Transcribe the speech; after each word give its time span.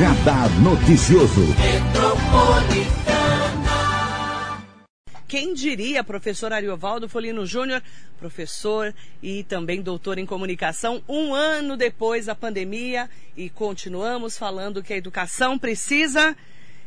Radar 0.00 0.48
Noticioso. 0.62 1.42
Quem 5.28 5.52
diria, 5.52 6.02
professor 6.02 6.54
Ariovaldo 6.54 7.06
Folino 7.06 7.44
Júnior, 7.44 7.82
professor 8.18 8.94
e 9.22 9.44
também 9.44 9.82
doutor 9.82 10.16
em 10.16 10.24
comunicação, 10.24 11.02
um 11.06 11.34
ano 11.34 11.76
depois 11.76 12.24
da 12.24 12.34
pandemia 12.34 13.10
e 13.36 13.50
continuamos 13.50 14.38
falando 14.38 14.82
que 14.82 14.94
a 14.94 14.96
educação 14.96 15.58
precisa 15.58 16.34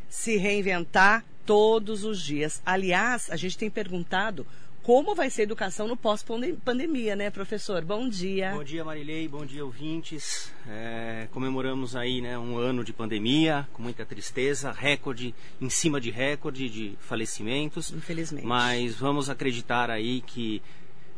se 0.09 0.35
reinventar 0.37 1.23
todos 1.45 2.03
os 2.03 2.19
dias. 2.19 2.63
Aliás, 2.65 3.29
a 3.29 3.35
gente 3.35 3.59
tem 3.59 3.69
perguntado 3.69 4.43
como 4.83 5.15
vai 5.15 5.29
ser 5.29 5.41
a 5.41 5.43
educação 5.43 5.87
no 5.87 5.95
pós-pandemia, 5.95 7.15
né, 7.15 7.29
professor? 7.29 7.83
Bom 7.85 8.07
dia. 8.07 8.51
Bom 8.51 8.63
dia, 8.65 8.83
Marilei. 8.83 9.29
Bom 9.29 9.45
dia, 9.45 9.63
ouvintes. 9.63 10.51
É, 10.67 11.27
comemoramos 11.31 11.95
aí 11.95 12.19
né, 12.19 12.37
um 12.37 12.57
ano 12.57 12.83
de 12.83 12.91
pandemia, 12.91 13.67
com 13.71 13.81
muita 13.81 14.05
tristeza, 14.05 14.73
recorde 14.73 15.33
em 15.61 15.69
cima 15.69 16.01
de 16.01 16.11
recorde 16.11 16.69
de 16.69 16.97
falecimentos. 16.99 17.91
Infelizmente. 17.91 18.45
Mas 18.45 18.95
vamos 18.95 19.29
acreditar 19.29 19.89
aí 19.89 20.19
que 20.19 20.61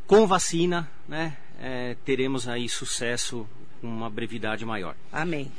com 0.05 0.27
vacina, 0.27 0.89
né, 1.08 1.36
é, 1.59 1.95
teremos 2.05 2.47
aí 2.47 2.70
sucesso 2.70 3.47
com 3.81 3.88
uma 3.88 4.11
brevidade 4.11 4.63
maior. 4.63 4.95
Amém. 5.11 5.52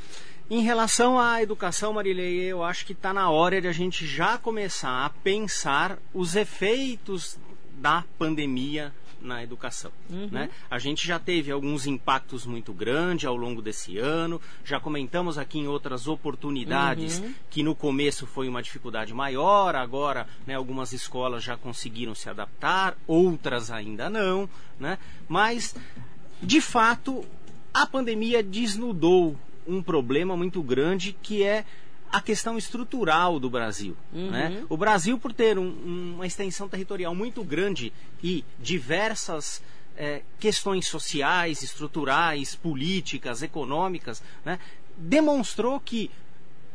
Em 0.49 0.61
relação 0.61 1.19
à 1.19 1.43
educação, 1.43 1.91
Marilei, 1.91 2.39
eu 2.39 2.63
acho 2.63 2.85
que 2.85 2.93
está 2.93 3.13
na 3.13 3.29
hora 3.29 3.59
de 3.59 3.67
a 3.67 3.73
gente 3.73 4.07
já 4.07 4.37
começar 4.37 5.05
a 5.05 5.09
pensar 5.09 5.99
os 6.13 6.37
efeitos 6.37 7.37
da 7.77 8.03
pandemia 8.17 8.93
na 9.21 9.43
educação. 9.43 9.91
Uhum. 10.09 10.29
Né? 10.31 10.49
A 10.69 10.79
gente 10.79 11.05
já 11.05 11.19
teve 11.19 11.51
alguns 11.51 11.87
impactos 11.87 12.45
muito 12.45 12.73
grandes 12.73 13.25
ao 13.25 13.35
longo 13.35 13.61
desse 13.61 13.97
ano, 13.97 14.41
já 14.63 14.79
comentamos 14.79 15.37
aqui 15.37 15.59
em 15.59 15.67
outras 15.67 16.07
oportunidades 16.07 17.19
uhum. 17.19 17.33
que 17.49 17.63
no 17.63 17.75
começo 17.75 18.25
foi 18.27 18.47
uma 18.47 18.61
dificuldade 18.61 19.13
maior, 19.13 19.75
agora 19.75 20.27
né, 20.45 20.55
algumas 20.55 20.93
escolas 20.93 21.43
já 21.43 21.57
conseguiram 21.57 22.13
se 22.13 22.29
adaptar, 22.29 22.97
outras 23.07 23.71
ainda 23.71 24.09
não, 24.09 24.49
né? 24.79 24.97
mas 25.27 25.75
de 26.41 26.61
fato 26.61 27.25
a 27.73 27.85
pandemia 27.85 28.43
desnudou 28.43 29.35
um 29.67 29.81
problema 29.83 30.37
muito 30.37 30.61
grande 30.61 31.15
que 31.21 31.43
é 31.43 31.65
a 32.11 32.21
questão 32.21 32.57
estrutural 32.57 33.39
do 33.39 33.49
Brasil. 33.49 33.95
Uhum. 34.13 34.31
Né? 34.31 34.65
O 34.69 34.77
Brasil, 34.77 35.17
por 35.19 35.33
ter 35.33 35.57
um, 35.57 36.13
uma 36.15 36.27
extensão 36.27 36.69
territorial 36.69 37.13
muito 37.13 37.43
grande 37.43 37.91
e 38.23 38.43
diversas 38.59 39.61
é, 39.97 40.21
questões 40.39 40.87
sociais, 40.87 41.61
estruturais, 41.61 42.55
políticas, 42.55 43.41
econômicas, 43.41 44.21
né, 44.45 44.59
demonstrou 44.95 45.79
que 45.79 46.11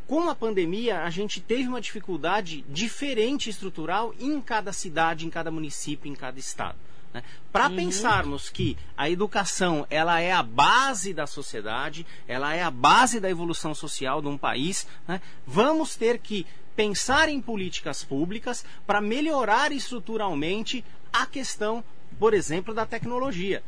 com 0.07 0.29
a 0.29 0.35
pandemia 0.35 1.03
a 1.03 1.11
gente 1.11 1.41
teve 1.41 1.69
uma 1.69 1.81
dificuldade 1.81 2.65
diferente 2.69 3.49
estrutural 3.49 4.15
em 4.19 4.41
cada 4.41 4.73
cidade, 4.73 5.25
em 5.25 5.31
cada 5.31 5.51
município, 5.51 6.11
em 6.11 6.15
cada 6.15 6.39
estado. 6.39 6.77
Né? 7.13 7.23
Para 7.53 7.69
uhum. 7.69 7.77
pensarmos 7.77 8.49
que 8.49 8.77
a 8.97 9.09
educação 9.11 9.87
ela 9.91 10.21
é 10.21 10.33
a 10.33 10.43
base 10.43 11.13
da 11.13 11.27
sociedade, 11.27 12.07
ela 12.27 12.55
é 12.55 12.63
a 12.63 12.71
base 12.71 13.21
da 13.21 13.29
evolução 13.29 13.75
social 13.75 14.23
de 14.23 14.29
um 14.29 14.39
país, 14.39 14.87
né? 15.07 15.21
vamos 15.47 15.97
ter 15.97 16.19
que 16.19 16.47
pensar 16.75 17.29
em 17.29 17.41
políticas 17.41 18.03
públicas 18.03 18.65
para 18.87 19.01
melhorar 19.01 19.73
estruturalmente 19.73 20.85
a 21.13 21.27
questão, 21.27 21.85
por 22.19 22.33
exemplo, 22.33 22.73
da 22.73 22.87
tecnologia. 22.87 23.63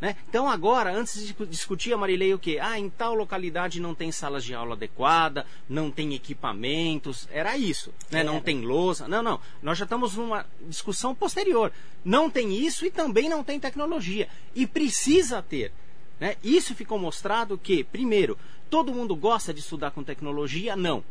Né? 0.00 0.16
Então 0.28 0.48
agora, 0.48 0.92
antes 0.94 1.26
de 1.26 1.34
discutir 1.46 1.92
a 1.92 1.96
Marilei 1.96 2.32
o 2.32 2.38
que? 2.38 2.58
Ah, 2.58 2.78
em 2.78 2.88
tal 2.88 3.14
localidade 3.14 3.80
não 3.80 3.94
tem 3.94 4.10
salas 4.10 4.42
de 4.42 4.54
aula 4.54 4.74
adequada, 4.74 5.44
não 5.68 5.90
tem 5.90 6.14
equipamentos, 6.14 7.28
era 7.30 7.56
isso, 7.58 7.92
né? 8.10 8.24
Não 8.24 8.40
tem 8.40 8.62
lousa. 8.62 9.06
Não, 9.06 9.22
não. 9.22 9.38
Nós 9.62 9.76
já 9.76 9.84
estamos 9.84 10.16
numa 10.16 10.46
discussão 10.62 11.14
posterior. 11.14 11.70
Não 12.02 12.30
tem 12.30 12.54
isso 12.56 12.86
e 12.86 12.90
também 12.90 13.28
não 13.28 13.44
tem 13.44 13.60
tecnologia. 13.60 14.26
E 14.54 14.66
precisa 14.66 15.42
ter. 15.42 15.70
Né? 16.18 16.36
Isso 16.42 16.74
ficou 16.74 16.98
mostrado 16.98 17.58
que, 17.58 17.84
primeiro, 17.84 18.38
todo 18.70 18.94
mundo 18.94 19.14
gosta 19.14 19.52
de 19.52 19.60
estudar 19.60 19.90
com 19.90 20.02
tecnologia? 20.02 20.76
Não. 20.76 21.04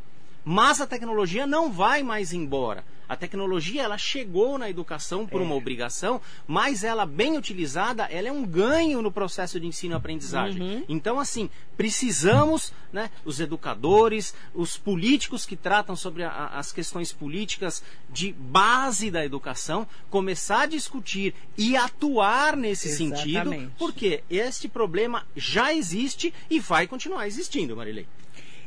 Mas 0.51 0.81
a 0.81 0.87
tecnologia 0.87 1.45
não 1.45 1.71
vai 1.71 2.01
mais 2.01 2.33
embora. 2.33 2.83
A 3.07 3.15
tecnologia 3.15 3.83
ela 3.83 3.99
chegou 3.99 4.57
na 4.57 4.67
educação 4.67 5.27
por 5.27 5.41
é. 5.41 5.43
uma 5.43 5.53
obrigação, 5.53 6.19
mas 6.47 6.83
ela 6.83 7.05
bem 7.05 7.37
utilizada, 7.37 8.05
ela 8.05 8.29
é 8.29 8.31
um 8.31 8.43
ganho 8.43 8.99
no 8.99 9.11
processo 9.11 9.59
de 9.59 9.67
ensino-aprendizagem. 9.67 10.59
Uhum. 10.59 10.85
Então, 10.89 11.19
assim, 11.19 11.51
precisamos, 11.77 12.73
né, 12.91 13.11
os 13.23 13.39
educadores, 13.39 14.33
os 14.51 14.75
políticos 14.75 15.45
que 15.45 15.55
tratam 15.55 15.95
sobre 15.95 16.23
a, 16.23 16.47
as 16.47 16.71
questões 16.71 17.13
políticas 17.13 17.83
de 18.09 18.33
base 18.33 19.11
da 19.11 19.23
educação, 19.23 19.85
começar 20.09 20.61
a 20.61 20.66
discutir 20.66 21.35
e 21.55 21.77
atuar 21.77 22.57
nesse 22.57 22.87
Exatamente. 22.87 23.21
sentido, 23.21 23.71
porque 23.77 24.23
este 24.27 24.67
problema 24.67 25.27
já 25.35 25.71
existe 25.71 26.33
e 26.49 26.59
vai 26.59 26.87
continuar 26.87 27.27
existindo, 27.27 27.75
Marilei. 27.75 28.07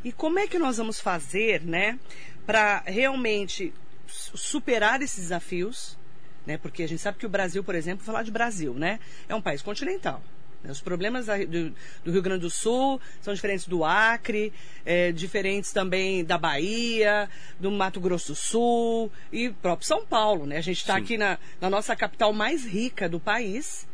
E 0.04 0.12
como 0.12 0.38
é 0.38 0.46
que 0.46 0.58
nós 0.58 0.78
vamos 0.78 1.00
fazer, 1.00 1.62
né, 1.62 1.98
para 2.44 2.82
realmente 2.86 3.72
superar 4.06 5.00
esses 5.00 5.20
desafios, 5.20 5.96
né? 6.44 6.58
Porque 6.58 6.82
a 6.82 6.88
gente 6.88 7.00
sabe 7.00 7.18
que 7.18 7.26
o 7.26 7.28
Brasil, 7.28 7.62
por 7.62 7.74
exemplo, 7.74 8.04
falar 8.04 8.22
de 8.22 8.30
Brasil, 8.30 8.74
né, 8.74 8.98
é 9.28 9.34
um 9.34 9.40
país 9.40 9.62
continental. 9.62 10.22
Né? 10.62 10.70
Os 10.70 10.80
problemas 10.80 11.26
do, 11.26 11.70
do, 12.04 12.10
Rio 12.12 12.22
Grande 12.22 12.42
do 12.42 12.50
Sul 12.50 13.00
são 13.20 13.32
diferentes 13.32 13.66
do 13.66 13.84
Acre, 13.84 14.52
é, 14.84 15.12
diferentes 15.12 15.72
também 15.72 16.24
da 16.24 16.38
Bahia, 16.38 17.28
do 17.58 17.70
Mato 17.70 18.00
Grosso 18.00 18.28
do 18.28 18.34
Sul 18.34 19.12
e 19.32 19.50
próprio 19.50 19.86
São 19.86 20.04
Paulo. 20.04 20.46
Né? 20.46 20.56
A 20.56 20.62
gente 20.62 20.78
está 20.78 20.96
aqui 20.96 21.16
na, 21.16 21.38
na 21.60 21.70
nossa 21.70 21.94
capital 21.96 22.32
mais 22.32 22.64
rica 22.64 23.08
do 23.08 23.20
país 23.20 23.86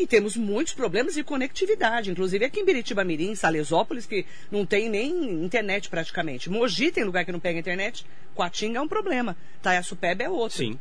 e 0.00 0.06
temos 0.06 0.34
muitos 0.34 0.72
problemas 0.72 1.14
de 1.14 1.22
conectividade, 1.22 2.10
inclusive 2.10 2.44
aqui 2.44 2.60
em 2.60 2.64
Biritiba 2.64 3.04
Mirim, 3.04 3.34
Salesópolis, 3.34 4.06
que 4.06 4.24
não 4.50 4.64
tem 4.64 4.88
nem 4.88 5.44
internet 5.44 5.90
praticamente. 5.90 6.48
Mogi 6.48 6.90
tem 6.90 7.04
lugar 7.04 7.24
que 7.24 7.32
não 7.32 7.38
pega 7.38 7.58
internet. 7.58 8.06
Coatinga 8.34 8.78
é 8.78 8.82
um 8.82 8.88
problema. 8.88 9.36
Taiaçupeba 9.60 10.22
é 10.22 10.30
outro. 10.30 10.56
Sim. 10.56 10.78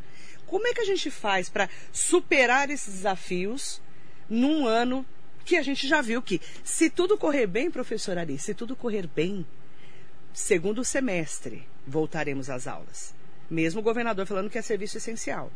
Como 0.48 0.66
é 0.66 0.74
que 0.74 0.80
a 0.80 0.86
gente 0.86 1.12
faz 1.12 1.50
para 1.50 1.70
superar 1.92 2.70
esses 2.70 2.94
desafios 2.94 3.82
num 4.30 4.66
ano 4.66 5.06
que 5.44 5.58
a 5.58 5.62
gente 5.64 5.86
já 5.86 6.02
viu 6.02 6.22
que, 6.22 6.40
se 6.64 6.90
tudo 6.90 7.18
correr 7.18 7.46
bem, 7.46 7.70
professor 7.70 8.18
Ari, 8.18 8.40
se 8.40 8.54
tudo 8.54 8.76
correr 8.76 9.06
bem, 9.06 9.46
segundo 10.32 10.86
semestre 10.86 11.68
voltaremos 11.86 12.50
às 12.50 12.68
aulas. 12.68 13.14
Mesmo 13.50 13.82
o 13.82 13.84
governador 13.84 14.26
falando 14.26 14.50
que 14.50 14.58
é 14.58 14.62
serviço 14.62 14.98
essencial. 14.98 15.52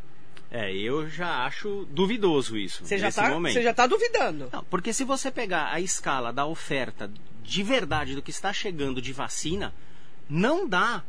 É, 0.53 0.71
eu 0.71 1.09
já 1.09 1.45
acho 1.45 1.87
duvidoso 1.89 2.55
isso. 2.55 2.85
Você 2.85 2.99
já 2.99 3.07
está 3.07 3.23
está 3.71 3.87
duvidando. 3.87 4.49
Não, 4.53 4.63
porque 4.65 4.93
se 4.93 5.03
você 5.03 5.31
pegar 5.31 5.73
a 5.73 5.81
escala 5.81 6.31
da 6.31 6.45
oferta 6.45 7.11
de 7.41 7.63
verdade 7.63 8.13
do 8.13 8.21
que 8.21 8.29
está 8.29 8.53
chegando 8.53 9.01
de 9.01 9.11
vacina, 9.11 9.73
não 10.29 10.69
dá 10.69 11.03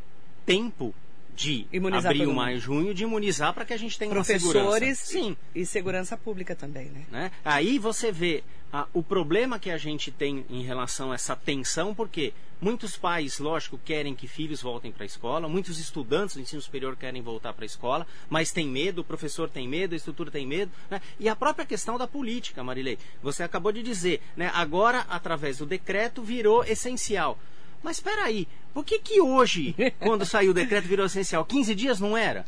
tempo 0.47 0.95
de 1.35 1.67
imunizar 1.73 2.13
abril, 2.13 2.33
maio, 2.33 2.61
junho, 2.61 2.95
de 2.95 3.03
imunizar 3.03 3.53
para 3.53 3.65
que 3.65 3.73
a 3.73 3.77
gente 3.77 3.99
tenha 3.99 4.11
Professores 4.11 4.99
Sim. 4.99 5.37
e 5.55 5.67
segurança 5.67 6.17
pública 6.17 6.55
também, 6.55 6.87
né? 6.87 7.05
né? 7.11 7.31
Aí 7.45 7.79
você 7.79 8.13
vê 8.13 8.45
ah, 8.73 8.87
o 8.93 9.03
problema 9.03 9.59
que 9.59 9.71
a 9.71 9.79
gente 9.79 10.11
tem 10.11 10.45
em 10.49 10.63
relação 10.63 11.13
a 11.13 11.15
essa 11.15 11.35
tensão, 11.35 11.95
porque 11.95 12.33
muitos 12.61 12.97
pais, 12.97 13.39
lógico, 13.39 13.79
querem 13.85 14.15
que 14.15 14.27
filhos 14.27 14.63
voltem 14.63 14.91
para 14.91 15.05
a 15.05 15.07
escola, 15.07 15.49
muitos 15.49 15.79
estudantes 15.79 16.37
do 16.37 16.41
ensino 16.43 16.63
superior 16.63 16.97
querem 16.97 17.21
voltar 17.21 17.53
para 17.53 17.65
a 17.65 17.67
escola, 17.67 18.07
mas 18.29 18.53
tem 18.53 18.67
medo, 18.69 19.01
o 19.01 19.05
professor 19.05 19.49
tem 19.49 19.69
medo, 19.69 19.95
a 19.95 19.97
estrutura 19.97 20.31
tem 20.31 20.47
medo, 20.47 20.73
né? 20.91 21.01
e 21.21 21.29
a 21.29 21.37
própria 21.37 21.67
questão 21.67 21.99
da 21.99 22.07
política, 22.07 22.65
Marilei. 22.65 22.99
Você 23.23 23.43
acabou 23.43 23.71
de 23.71 23.83
dizer, 23.83 24.21
né? 24.37 24.51
agora, 24.55 25.07
através 25.09 25.59
do 25.59 25.67
decreto, 25.67 26.23
virou 26.23 26.65
essencial. 26.65 27.39
Mas 27.85 27.99
espera 27.99 28.25
aí, 28.25 28.49
por 28.73 28.83
que 28.83 28.99
que 28.99 29.21
hoje, 29.21 29.77
quando 30.01 30.25
saiu 30.25 30.53
o 30.53 30.55
decreto, 30.55 30.89
virou 30.89 31.05
essencial? 31.05 31.45
15 31.45 31.75
dias 31.75 32.01
não 32.01 32.17
era? 32.17 32.47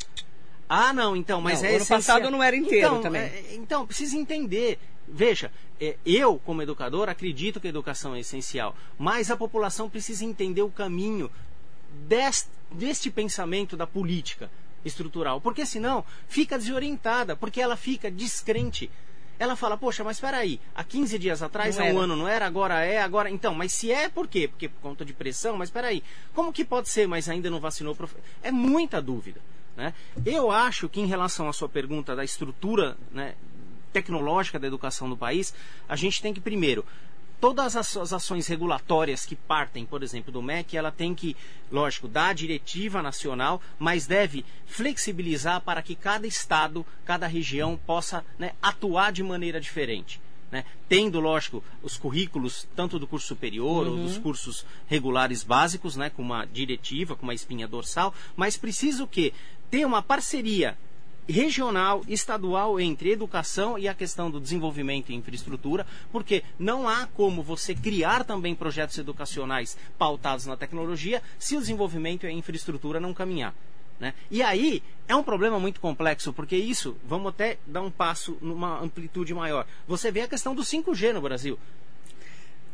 Ah, 0.66 0.94
não, 0.94 1.14
então, 1.14 1.42
mas 1.42 1.60
não, 1.60 1.66
é 1.66 1.74
ano 1.74 1.76
essencial. 1.82 1.98
passado 1.98 2.30
não 2.30 2.42
era 2.42 2.56
inteiro 2.56 2.86
então, 2.86 3.02
também. 3.02 3.20
É, 3.20 3.54
então, 3.54 3.86
precisa 3.86 4.16
entender. 4.16 4.78
Veja, 5.06 5.52
é, 5.78 5.96
eu, 6.06 6.38
como 6.38 6.62
educador, 6.62 7.10
acredito 7.10 7.60
que 7.60 7.66
a 7.66 7.70
educação 7.70 8.14
é 8.14 8.20
essencial, 8.20 8.74
mas 8.98 9.30
a 9.30 9.36
população 9.36 9.90
precisa 9.90 10.24
entender 10.24 10.62
o 10.62 10.70
caminho 10.70 11.30
deste, 12.08 12.48
deste 12.72 13.10
pensamento 13.10 13.76
da 13.76 13.86
política 13.86 14.50
estrutural, 14.86 15.38
porque 15.38 15.66
senão 15.66 16.02
fica 16.28 16.56
desorientada, 16.56 17.36
porque 17.36 17.60
ela 17.60 17.76
fica 17.76 18.10
descrente 18.10 18.90
ela 19.38 19.56
fala, 19.56 19.76
poxa, 19.76 20.02
mas 20.02 20.16
espera 20.16 20.38
aí, 20.38 20.60
há 20.74 20.82
15 20.82 21.18
dias 21.18 21.42
atrás, 21.42 21.78
há 21.78 21.84
um 21.84 21.98
ano 21.98 22.16
não 22.16 22.28
era, 22.28 22.46
agora 22.46 22.84
é, 22.84 23.00
agora... 23.00 23.30
Então, 23.30 23.54
mas 23.54 23.72
se 23.72 23.92
é, 23.92 24.08
por 24.08 24.26
quê? 24.26 24.48
Porque 24.48 24.68
por 24.68 24.80
conta 24.80 25.04
de 25.04 25.12
pressão, 25.12 25.56
mas 25.56 25.68
espera 25.68 25.88
aí, 25.88 26.02
como 26.34 26.52
que 26.52 26.64
pode 26.64 26.88
ser, 26.88 27.06
mas 27.06 27.28
ainda 27.28 27.50
não 27.50 27.60
vacinou? 27.60 27.94
Prof... 27.94 28.14
É 28.42 28.50
muita 28.50 29.00
dúvida. 29.00 29.40
Né? 29.76 29.92
Eu 30.24 30.50
acho 30.50 30.88
que 30.88 31.00
em 31.00 31.06
relação 31.06 31.48
à 31.48 31.52
sua 31.52 31.68
pergunta 31.68 32.16
da 32.16 32.24
estrutura 32.24 32.96
né, 33.12 33.34
tecnológica 33.92 34.58
da 34.58 34.66
educação 34.66 35.06
no 35.06 35.16
país, 35.16 35.54
a 35.88 35.96
gente 35.96 36.22
tem 36.22 36.32
que 36.32 36.40
primeiro 36.40 36.84
todas 37.40 37.76
as, 37.76 37.96
as 37.96 38.12
ações 38.12 38.46
regulatórias 38.46 39.24
que 39.24 39.36
partem, 39.36 39.84
por 39.84 40.02
exemplo, 40.02 40.32
do 40.32 40.42
MEC, 40.42 40.76
ela 40.76 40.90
tem 40.90 41.14
que, 41.14 41.36
lógico, 41.70 42.08
dar 42.08 42.28
a 42.28 42.32
diretiva 42.32 43.02
nacional, 43.02 43.60
mas 43.78 44.06
deve 44.06 44.44
flexibilizar 44.66 45.60
para 45.60 45.82
que 45.82 45.94
cada 45.94 46.26
estado, 46.26 46.84
cada 47.04 47.26
região 47.26 47.78
possa 47.86 48.24
né, 48.38 48.52
atuar 48.60 49.12
de 49.12 49.22
maneira 49.22 49.60
diferente. 49.60 50.20
Né? 50.50 50.64
Tendo, 50.88 51.18
lógico, 51.18 51.62
os 51.82 51.96
currículos, 51.96 52.68
tanto 52.76 52.98
do 52.98 53.06
curso 53.06 53.26
superior 53.26 53.86
uhum. 53.86 53.92
ou 53.92 53.98
dos 54.04 54.18
cursos 54.18 54.64
regulares 54.86 55.42
básicos, 55.42 55.96
né, 55.96 56.10
com 56.10 56.22
uma 56.22 56.44
diretiva, 56.44 57.16
com 57.16 57.24
uma 57.24 57.34
espinha 57.34 57.66
dorsal, 57.66 58.14
mas 58.36 58.56
precisa 58.56 59.02
o 59.02 59.08
quê? 59.08 59.32
Ter 59.70 59.84
uma 59.84 60.02
parceria 60.02 60.78
regional, 61.28 62.02
estadual 62.08 62.81
entre 62.81 63.11
educação 63.11 63.78
e 63.78 63.88
a 63.88 63.94
questão 63.94 64.31
do 64.31 64.40
desenvolvimento 64.40 65.11
e 65.11 65.14
infraestrutura, 65.14 65.87
porque 66.12 66.43
não 66.58 66.88
há 66.88 67.06
como 67.06 67.43
você 67.43 67.75
criar 67.75 68.25
também 68.25 68.55
projetos 68.55 68.99
educacionais 68.99 69.76
pautados 69.99 70.46
na 70.46 70.56
tecnologia 70.56 71.23
se 71.38 71.56
o 71.56 71.61
desenvolvimento 71.61 72.25
e 72.25 72.28
a 72.28 72.32
infraestrutura 72.32 73.00
não 73.00 73.14
caminhar. 73.14 73.55
Né? 73.99 74.12
E 74.31 74.43
aí 74.43 74.82
é 75.08 75.17
um 75.17 75.23
problema 75.23 75.58
muito 75.58 75.81
complexo, 75.81 76.32
porque 76.32 76.56
isso, 76.56 76.96
vamos 77.06 77.28
até 77.28 77.58
dar 77.67 77.81
um 77.81 77.90
passo 77.90 78.37
numa 78.40 78.81
amplitude 78.81 79.32
maior. 79.32 79.67
Você 79.88 80.11
vê 80.11 80.20
a 80.20 80.28
questão 80.28 80.55
do 80.55 80.62
5G 80.62 81.12
no 81.12 81.20
Brasil. 81.20 81.58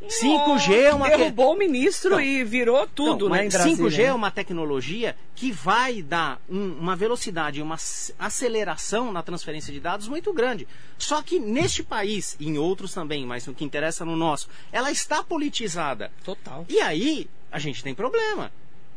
5G 0.09 0.75
é 0.75 0.95
uma 0.95 1.09
derrubou 1.09 1.55
o 1.55 1.59
ministro 1.59 2.21
e 2.21 2.45
virou 2.45 2.87
tudo, 2.87 3.29
não, 3.29 3.37
né, 3.37 3.49
5G 3.49 4.01
é 4.01 4.13
uma 4.13 4.31
tecnologia 4.31 5.17
que 5.35 5.53
vai 5.53 6.03
dar 6.03 6.41
um, 6.49 6.73
uma 6.75 6.97
velocidade, 6.97 7.63
uma 7.63 7.77
aceleração 8.19 9.13
na 9.13 9.23
transferência 9.23 9.73
de 9.73 9.81
dados 9.81 10.09
muito 10.09 10.33
grande. 10.33 10.67
Só 10.99 11.23
que 11.23 11.39
neste 11.39 11.83
país 11.83 12.37
e 12.39 12.49
em 12.49 12.59
outros 12.59 12.93
também, 12.93 13.25
mas 13.27 13.47
o 13.47 13.55
que 13.55 13.65
interessa 13.65 14.05
no 14.05 14.17
nosso, 14.17 14.49
ela 14.71 14.91
está 14.91 15.23
politizada. 15.23 16.11
Total. 16.25 16.65
E 16.69 16.81
aí 16.81 17.29
a 17.51 17.59
gente 17.59 17.83
tem 17.83 17.95
problema. 17.95 18.53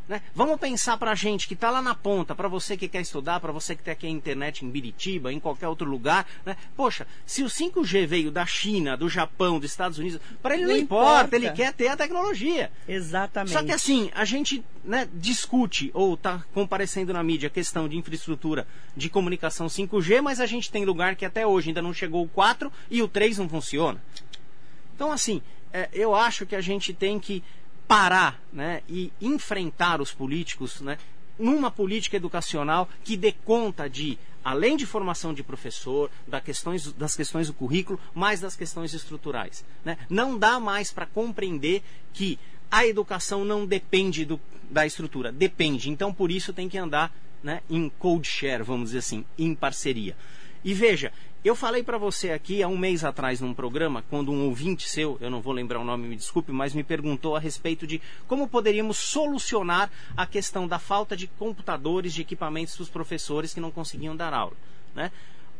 Né? 0.07 0.21
Vamos 0.35 0.59
pensar 0.59 0.97
para 0.97 1.11
a 1.11 1.15
gente 1.15 1.47
que 1.47 1.55
está 1.55 1.71
lá 1.71 1.81
na 1.81 1.95
ponta, 1.95 2.35
para 2.35 2.47
você 2.47 2.77
que 2.77 2.87
quer 2.87 3.01
estudar, 3.01 3.39
para 3.39 3.51
você 3.51 3.75
que 3.75 3.81
tem 3.81 3.91
aqui 3.91 4.05
a 4.05 4.09
internet 4.09 4.63
em 4.63 4.69
Biritiba, 4.69 5.33
em 5.33 5.39
qualquer 5.39 5.67
outro 5.67 5.89
lugar. 5.89 6.27
Né? 6.45 6.55
Poxa, 6.75 7.07
se 7.25 7.43
o 7.43 7.47
5G 7.47 8.05
veio 8.05 8.31
da 8.31 8.45
China, 8.45 8.95
do 8.95 9.09
Japão, 9.09 9.59
dos 9.59 9.71
Estados 9.71 9.97
Unidos, 9.97 10.19
para 10.43 10.53
ele 10.55 10.63
não, 10.63 10.71
não 10.71 10.77
importa, 10.77 11.11
importa, 11.11 11.35
ele 11.35 11.51
quer 11.51 11.73
ter 11.73 11.87
a 11.87 11.97
tecnologia. 11.97 12.71
Exatamente. 12.87 13.53
Só 13.53 13.63
que 13.63 13.71
assim, 13.71 14.11
a 14.13 14.25
gente 14.25 14.63
né, 14.83 15.09
discute 15.13 15.89
ou 15.93 16.13
está 16.13 16.43
comparecendo 16.53 17.11
na 17.11 17.23
mídia 17.23 17.47
a 17.47 17.49
questão 17.51 17.89
de 17.89 17.97
infraestrutura 17.97 18.67
de 18.95 19.09
comunicação 19.09 19.65
5G, 19.65 20.21
mas 20.21 20.39
a 20.39 20.45
gente 20.45 20.71
tem 20.71 20.85
lugar 20.85 21.15
que 21.15 21.25
até 21.25 21.47
hoje 21.47 21.69
ainda 21.69 21.81
não 21.81 21.93
chegou 21.93 22.23
o 22.23 22.27
4 22.27 22.71
e 22.91 23.01
o 23.01 23.07
3 23.07 23.39
não 23.39 23.49
funciona. 23.49 24.01
Então, 24.95 25.11
assim, 25.11 25.41
é, 25.73 25.89
eu 25.91 26.15
acho 26.15 26.45
que 26.45 26.55
a 26.55 26.61
gente 26.61 26.93
tem 26.93 27.19
que 27.19 27.43
parar 27.87 28.41
né, 28.51 28.81
e 28.89 29.11
enfrentar 29.21 30.01
os 30.01 30.11
políticos 30.11 30.81
né, 30.81 30.97
numa 31.37 31.69
política 31.69 32.17
educacional 32.17 32.89
que 33.03 33.17
dê 33.17 33.31
conta 33.31 33.89
de, 33.89 34.17
além 34.43 34.77
de 34.77 34.85
formação 34.85 35.33
de 35.33 35.43
professor, 35.43 36.09
das 36.27 36.43
questões, 36.43 36.91
das 36.93 37.15
questões 37.15 37.47
do 37.47 37.53
currículo, 37.53 37.99
mais 38.13 38.39
das 38.39 38.55
questões 38.55 38.93
estruturais. 38.93 39.63
Né? 39.83 39.97
Não 40.09 40.37
dá 40.37 40.59
mais 40.59 40.91
para 40.91 41.05
compreender 41.05 41.83
que 42.13 42.39
a 42.71 42.85
educação 42.85 43.45
não 43.45 43.65
depende 43.65 44.25
do, 44.25 44.39
da 44.69 44.85
estrutura, 44.85 45.31
depende. 45.31 45.89
Então, 45.89 46.13
por 46.13 46.31
isso, 46.31 46.53
tem 46.53 46.67
que 46.67 46.77
andar 46.77 47.13
né, 47.43 47.61
em 47.69 47.89
code 47.89 48.27
share, 48.27 48.63
vamos 48.63 48.89
dizer 48.89 48.99
assim, 48.99 49.25
em 49.37 49.53
parceria. 49.53 50.15
E 50.65 50.73
veja, 50.73 51.13
eu 51.43 51.55
falei 51.55 51.83
para 51.83 51.95
você 51.95 52.31
aqui 52.31 52.63
há 52.63 52.67
um 52.67 52.75
mês 52.75 53.03
atrás 53.03 53.39
num 53.39 53.53
programa, 53.53 54.03
quando 54.09 54.31
um 54.31 54.45
ouvinte 54.45 54.89
seu, 54.89 55.15
eu 55.21 55.29
não 55.29 55.39
vou 55.39 55.53
lembrar 55.53 55.79
o 55.79 55.83
nome, 55.83 56.07
me 56.07 56.15
desculpe, 56.15 56.51
mas 56.51 56.73
me 56.73 56.83
perguntou 56.83 57.35
a 57.35 57.39
respeito 57.39 57.85
de 57.85 58.01
como 58.27 58.47
poderíamos 58.47 58.97
solucionar 58.97 59.91
a 60.17 60.25
questão 60.25 60.67
da 60.67 60.79
falta 60.79 61.15
de 61.15 61.27
computadores, 61.27 62.15
de 62.15 62.23
equipamentos 62.23 62.75
dos 62.75 62.89
professores 62.89 63.53
que 63.53 63.59
não 63.59 63.69
conseguiam 63.69 64.15
dar 64.15 64.33
aula. 64.33 64.55
Né? 64.95 65.11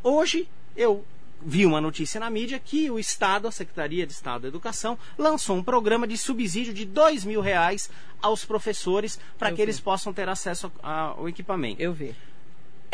Hoje 0.02 0.48
eu 0.76 1.06
vi 1.40 1.68
uma 1.68 1.80
notícia 1.80 2.20
na 2.20 2.32
mídia 2.32 2.58
que 2.58 2.90
o 2.90 2.98
Estado, 2.98 3.48
a 3.48 3.52
Secretaria 3.52 4.08
de 4.08 4.14
Estado 4.14 4.42
da 4.42 4.48
Educação, 4.48 4.98
lançou 5.16 5.56
um 5.56 5.64
programa 5.64 6.08
de 6.08 6.18
subsídio 6.18 6.74
de 6.74 6.84
dois 6.84 7.24
mil 7.24 7.42
reais 7.42 7.92
aos 8.20 8.44
professores 8.44 9.20
para 9.38 9.52
que 9.52 9.58
vi. 9.58 9.62
eles 9.62 9.80
possam 9.80 10.12
ter 10.12 10.28
acesso 10.28 10.72
ao 10.82 11.30
equipamento. 11.30 11.80
Eu 11.80 11.94
vi. 11.94 12.16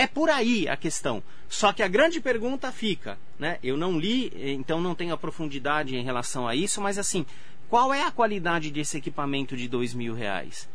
É 0.02 0.08
por 0.08 0.32
aí 0.32 0.68
a 0.68 0.76
questão. 0.76 1.22
Só 1.48 1.72
que 1.72 1.84
a 1.84 1.88
grande 1.88 2.20
pergunta 2.20 2.72
fica, 2.72 3.20
né? 3.38 3.60
Eu 3.62 3.78
não 3.78 4.00
li, 4.00 4.34
então 4.36 4.82
não 4.82 4.96
tenho 4.96 5.14
a 5.14 5.18
profundidade 5.18 5.96
em 5.96 6.04
relação 6.04 6.48
a 6.48 6.56
isso, 6.56 6.82
mas 6.82 6.98
assim, 6.98 7.24
qual 7.70 7.94
é 7.94 8.02
a 8.02 8.10
qualidade 8.10 8.72
desse 8.72 8.98
equipamento 8.98 9.56
de 9.56 9.68
dois 9.68 9.94
mil 9.94 10.16
reais? 10.16 10.68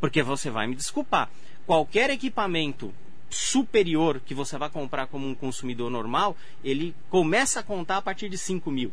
Porque 0.00 0.22
você 0.22 0.50
vai 0.50 0.68
me 0.68 0.76
desculpar. 0.76 1.28
Qualquer 1.66 2.10
equipamento 2.10 2.94
superior 3.28 4.20
que 4.24 4.34
você 4.34 4.56
vai 4.56 4.70
comprar 4.70 5.08
como 5.08 5.26
um 5.26 5.34
consumidor 5.34 5.90
normal, 5.90 6.36
ele 6.62 6.94
começa 7.10 7.58
a 7.58 7.64
contar 7.64 7.96
a 7.96 8.02
partir 8.02 8.28
de 8.28 8.38
5 8.38 8.70
mil. 8.70 8.92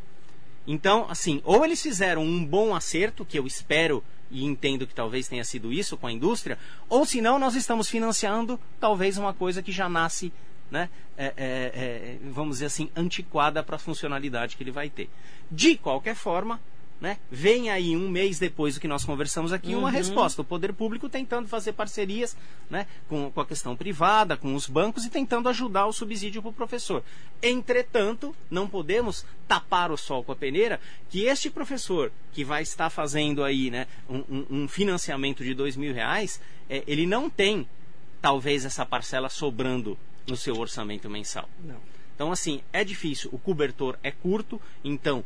Então, 0.65 1.05
assim, 1.07 1.39
ou 1.43 1.63
eles 1.63 1.83
fizeram 1.83 2.23
um 2.23 2.43
bom 2.43 2.73
acerto, 2.73 3.23
que 3.23 3.37
eu 3.37 3.45
espero 3.45 4.03
e 4.31 4.45
entendo 4.45 4.87
que 4.87 4.95
talvez 4.95 5.27
tenha 5.27 5.43
sido 5.43 5.71
isso 5.71 5.97
com 5.97 6.07
a 6.07 6.11
indústria, 6.11 6.57
ou 6.89 7.05
se 7.05 7.21
não, 7.21 7.37
nós 7.37 7.55
estamos 7.55 7.89
financiando 7.89 8.59
talvez 8.79 9.17
uma 9.17 9.33
coisa 9.33 9.61
que 9.61 9.71
já 9.71 9.89
nasce, 9.89 10.31
né, 10.69 10.89
é, 11.17 11.25
é, 11.25 11.33
é, 11.35 12.17
vamos 12.31 12.55
dizer 12.55 12.67
assim, 12.67 12.89
antiquada 12.95 13.61
para 13.61 13.75
a 13.75 13.79
funcionalidade 13.79 14.55
que 14.55 14.63
ele 14.63 14.71
vai 14.71 14.89
ter. 14.89 15.09
De 15.51 15.75
qualquer 15.75 16.15
forma, 16.15 16.59
né? 17.01 17.17
Vem 17.31 17.71
aí 17.71 17.97
um 17.97 18.07
mês 18.07 18.37
depois 18.37 18.75
do 18.75 18.79
que 18.79 18.87
nós 18.87 19.03
conversamos 19.03 19.51
aqui 19.51 19.73
uhum. 19.73 19.79
uma 19.79 19.89
resposta. 19.89 20.43
O 20.43 20.45
poder 20.45 20.71
público 20.71 21.09
tentando 21.09 21.47
fazer 21.47 21.73
parcerias 21.73 22.37
né, 22.69 22.85
com, 23.09 23.31
com 23.31 23.41
a 23.41 23.45
questão 23.45 23.75
privada, 23.75 24.37
com 24.37 24.53
os 24.53 24.67
bancos 24.67 25.03
e 25.03 25.09
tentando 25.09 25.49
ajudar 25.49 25.87
o 25.87 25.91
subsídio 25.91 26.43
para 26.43 26.49
o 26.49 26.53
professor. 26.53 27.03
Entretanto, 27.41 28.35
não 28.51 28.67
podemos 28.67 29.25
tapar 29.47 29.91
o 29.91 29.97
sol 29.97 30.23
com 30.23 30.31
a 30.31 30.35
peneira 30.35 30.79
que 31.09 31.23
este 31.23 31.49
professor 31.49 32.11
que 32.31 32.45
vai 32.45 32.61
estar 32.61 32.91
fazendo 32.91 33.43
aí 33.43 33.71
né, 33.71 33.87
um, 34.07 34.45
um 34.49 34.67
financiamento 34.67 35.43
de 35.43 35.55
dois 35.55 35.75
mil 35.75 35.95
reais, 35.95 36.39
é, 36.69 36.83
ele 36.85 37.07
não 37.07 37.31
tem 37.31 37.67
talvez 38.21 38.63
essa 38.63 38.85
parcela 38.85 39.27
sobrando 39.27 39.97
no 40.27 40.37
seu 40.37 40.55
orçamento 40.55 41.09
mensal. 41.09 41.49
Não. 41.63 41.77
Então, 42.13 42.31
assim, 42.31 42.61
é 42.71 42.83
difícil, 42.83 43.31
o 43.33 43.39
cobertor 43.39 43.97
é 44.03 44.11
curto, 44.11 44.61
então 44.83 45.25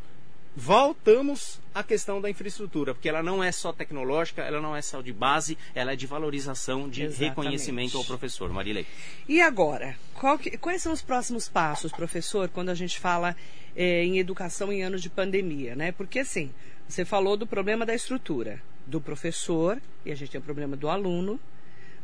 voltamos 0.55 1.59
à 1.73 1.83
questão 1.83 2.21
da 2.21 2.29
infraestrutura, 2.29 2.93
porque 2.93 3.09
ela 3.09 3.21
não 3.21 3.43
é 3.43 3.51
só 3.51 3.73
tecnológica, 3.73 4.41
ela 4.41 4.61
não 4.61 4.75
é 4.75 4.81
só 4.81 5.01
de 5.01 5.11
base, 5.11 5.57
ela 5.73 5.91
é 5.91 5.95
de 5.95 6.07
valorização, 6.07 6.87
de 6.87 7.03
Exatamente. 7.03 7.29
reconhecimento 7.29 7.97
ao 7.97 8.05
professor. 8.05 8.49
Marilei. 8.51 8.85
E 9.27 9.41
agora, 9.41 9.97
que, 10.41 10.57
quais 10.57 10.81
são 10.81 10.93
os 10.93 11.01
próximos 11.01 11.49
passos, 11.49 11.91
professor, 11.91 12.47
quando 12.49 12.69
a 12.69 12.75
gente 12.75 12.99
fala 12.99 13.35
é, 13.75 14.03
em 14.03 14.17
educação 14.17 14.71
em 14.71 14.83
anos 14.83 15.01
de 15.01 15.09
pandemia, 15.09 15.75
né? 15.75 15.91
Porque 15.91 16.19
assim, 16.19 16.51
você 16.87 17.03
falou 17.03 17.35
do 17.35 17.45
problema 17.45 17.85
da 17.85 17.93
estrutura 17.93 18.61
do 18.87 19.01
professor, 19.01 19.81
e 20.05 20.11
a 20.11 20.15
gente 20.15 20.31
tem 20.31 20.39
o 20.39 20.43
problema 20.43 20.77
do 20.77 20.87
aluno. 20.87 21.39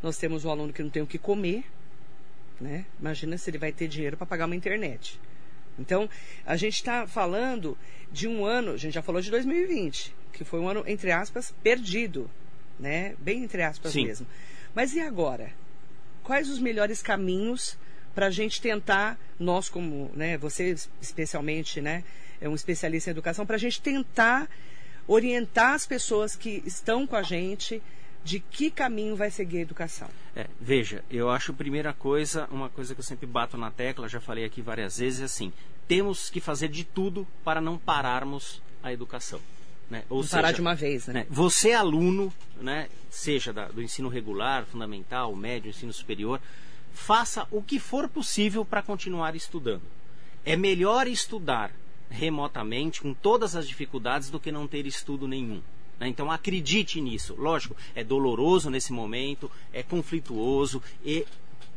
Nós 0.02 0.18
temos 0.18 0.46
o 0.46 0.50
aluno 0.50 0.74
que 0.74 0.82
não 0.82 0.90
tem 0.90 1.02
o 1.02 1.08
que 1.08 1.18
comer, 1.18 1.64
né? 2.60 2.86
Imagina 3.00 3.38
se 3.38 3.50
ele 3.50 3.58
vai 3.58 3.72
ter 3.72 3.88
dinheiro 3.88 4.18
para 4.18 4.26
pagar 4.26 4.46
uma 4.46 4.56
internet. 4.56 5.20
Então, 5.80 6.10
a 6.46 6.56
gente 6.56 6.76
está 6.76 7.08
falando 7.08 7.78
de 8.12 8.28
um 8.28 8.46
ano, 8.46 8.72
a 8.72 8.78
gente 8.78 8.94
já 8.94 9.02
falou 9.02 9.22
de 9.22 9.32
2020, 9.32 10.14
que 10.34 10.44
foi 10.44 10.60
um 10.60 10.68
ano, 10.68 10.84
entre 10.86 11.12
aspas, 11.12 11.54
perdido, 11.64 12.30
né? 12.80 13.16
Bem 13.20 13.44
entre 13.44 13.64
aspas 13.64 13.92
Sim. 13.92 14.06
mesmo. 14.06 14.28
Mas 14.76 14.94
e 14.94 15.00
agora? 15.00 15.52
Quais 16.24 16.50
os 16.50 16.60
melhores 16.60 17.02
caminhos 17.02 17.78
para 18.14 18.28
a 18.28 18.30
gente 18.30 18.62
tentar, 18.62 19.18
nós 19.40 19.70
como, 19.70 20.12
né, 20.14 20.38
você 20.38 20.76
especialmente, 21.02 21.82
né, 21.82 22.04
é 22.40 22.50
um 22.50 22.56
especialista 22.56 23.10
em 23.10 23.12
educação, 23.12 23.46
para 23.46 23.56
a 23.56 23.60
gente 23.60 23.82
tentar 23.82 24.50
orientar 25.08 25.74
as 25.74 25.86
pessoas 25.86 26.36
que 26.36 26.62
estão 26.66 27.08
com 27.08 27.16
a 27.16 27.24
gente 27.24 27.82
de 28.24 28.40
que 28.40 28.70
caminho 28.70 29.16
vai 29.16 29.32
seguir 29.32 29.60
a 29.60 29.62
educação? 29.62 30.08
É, 30.36 30.48
veja, 30.60 31.04
eu 31.10 31.30
acho 31.30 31.52
a 31.52 31.56
primeira 31.56 31.94
coisa, 31.94 32.48
uma 32.52 32.70
coisa 32.70 32.94
que 32.94 33.00
eu 33.00 33.06
sempre 33.06 33.26
bato 33.26 33.58
na 33.58 33.72
tecla, 33.72 34.08
já 34.08 34.20
falei 34.20 34.46
aqui 34.46 34.62
várias 34.62 34.98
vezes, 34.98 35.22
é 35.22 35.26
assim, 35.26 35.52
temos 35.88 36.30
que 36.30 36.40
fazer 36.40 36.68
de 36.68 36.84
tudo 36.84 37.28
para 37.44 37.60
não 37.60 37.78
pararmos 37.78 38.62
a 38.82 38.94
educação. 38.94 39.42
Né? 39.90 40.04
Ou 40.10 40.24
seja, 40.24 40.38
parar 40.38 40.52
de 40.54 40.62
uma 40.62 40.74
vez, 40.74 41.08
né? 41.08 41.14
né? 41.14 41.28
Você, 41.30 41.74
aluno, 41.74 42.34
né, 42.62 42.88
seja 43.10 43.52
da, 43.52 43.68
do 43.68 43.82
ensino 43.82 44.08
regular, 44.08 44.66
fundamental, 44.66 45.36
médio, 45.36 45.70
ensino 45.70 45.92
superior, 45.92 46.40
faça 46.94 47.46
o 47.52 47.62
que 47.62 47.78
for 47.78 48.08
possível 48.08 48.64
para 48.64 48.82
continuar 48.82 49.36
estudando. 49.36 49.84
É 50.46 50.56
melhor 50.56 51.08
estudar 51.08 51.72
remotamente, 52.10 53.02
com 53.02 53.14
todas 53.14 53.56
as 53.56 53.68
dificuldades, 53.68 54.30
do 54.30 54.40
que 54.40 54.52
não 54.52 54.68
ter 54.68 54.86
estudo 54.86 55.28
nenhum. 55.28 55.62
Né? 56.02 56.08
Então 56.08 56.32
acredite 56.32 57.00
nisso. 57.00 57.36
Lógico, 57.38 57.76
é 57.94 58.04
doloroso 58.04 58.72
nesse 58.72 58.92
momento, 58.92 59.50
é 59.72 59.84
conflituoso 59.84 60.82
e 61.06 61.26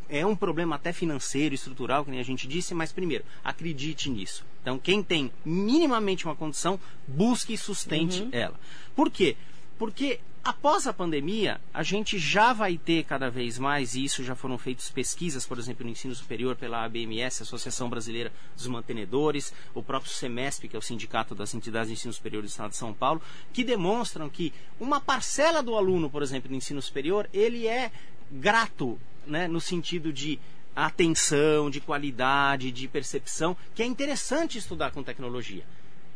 é 0.08 0.24
um 0.24 0.34
problema 0.34 0.76
até 0.76 0.92
financeiro, 0.92 1.54
estrutural, 1.54 2.04
que 2.04 2.18
a 2.18 2.22
gente 2.22 2.48
disse, 2.48 2.74
mas 2.74 2.90
primeiro, 2.90 3.24
acredite 3.42 4.08
nisso. 4.08 4.44
Então, 4.62 4.78
quem 4.78 5.02
tem 5.02 5.30
minimamente 5.44 6.24
uma 6.24 6.34
condição, 6.34 6.80
busque 7.06 7.52
e 7.54 7.58
sustente 7.58 8.22
uhum. 8.22 8.28
ela. 8.32 8.58
Por 8.96 9.10
quê? 9.10 9.36
Porque 9.78 10.20
após 10.44 10.86
a 10.86 10.92
pandemia, 10.92 11.58
a 11.72 11.82
gente 11.82 12.18
já 12.18 12.52
vai 12.52 12.76
ter 12.76 13.04
cada 13.04 13.30
vez 13.30 13.58
mais, 13.58 13.94
e 13.94 14.04
isso 14.04 14.22
já 14.22 14.34
foram 14.34 14.58
feitas 14.58 14.90
pesquisas, 14.90 15.46
por 15.46 15.58
exemplo, 15.58 15.84
no 15.84 15.90
ensino 15.90 16.14
superior 16.14 16.54
pela 16.54 16.84
ABMS, 16.84 17.42
Associação 17.42 17.88
Brasileira 17.88 18.30
dos 18.54 18.66
Mantenedores, 18.66 19.54
o 19.74 19.82
próprio 19.82 20.12
SEMESP, 20.12 20.68
que 20.68 20.76
é 20.76 20.78
o 20.78 20.82
Sindicato 20.82 21.34
das 21.34 21.54
Entidades 21.54 21.88
de 21.88 21.94
Ensino 21.94 22.12
Superior 22.12 22.42
do 22.42 22.48
Estado 22.48 22.70
de 22.70 22.76
São 22.76 22.92
Paulo, 22.92 23.22
que 23.54 23.64
demonstram 23.64 24.28
que 24.28 24.52
uma 24.78 25.00
parcela 25.00 25.62
do 25.62 25.76
aluno, 25.76 26.10
por 26.10 26.22
exemplo, 26.22 26.50
do 26.50 26.54
ensino 26.54 26.82
superior, 26.82 27.28
ele 27.32 27.66
é 27.66 27.90
grato, 28.30 28.98
né, 29.26 29.48
no 29.48 29.60
sentido 29.60 30.12
de 30.12 30.38
atenção, 30.76 31.70
de 31.70 31.80
qualidade, 31.80 32.70
de 32.70 32.86
percepção, 32.86 33.56
que 33.74 33.82
é 33.82 33.86
interessante 33.86 34.58
estudar 34.58 34.90
com 34.90 35.02
tecnologia. 35.02 35.64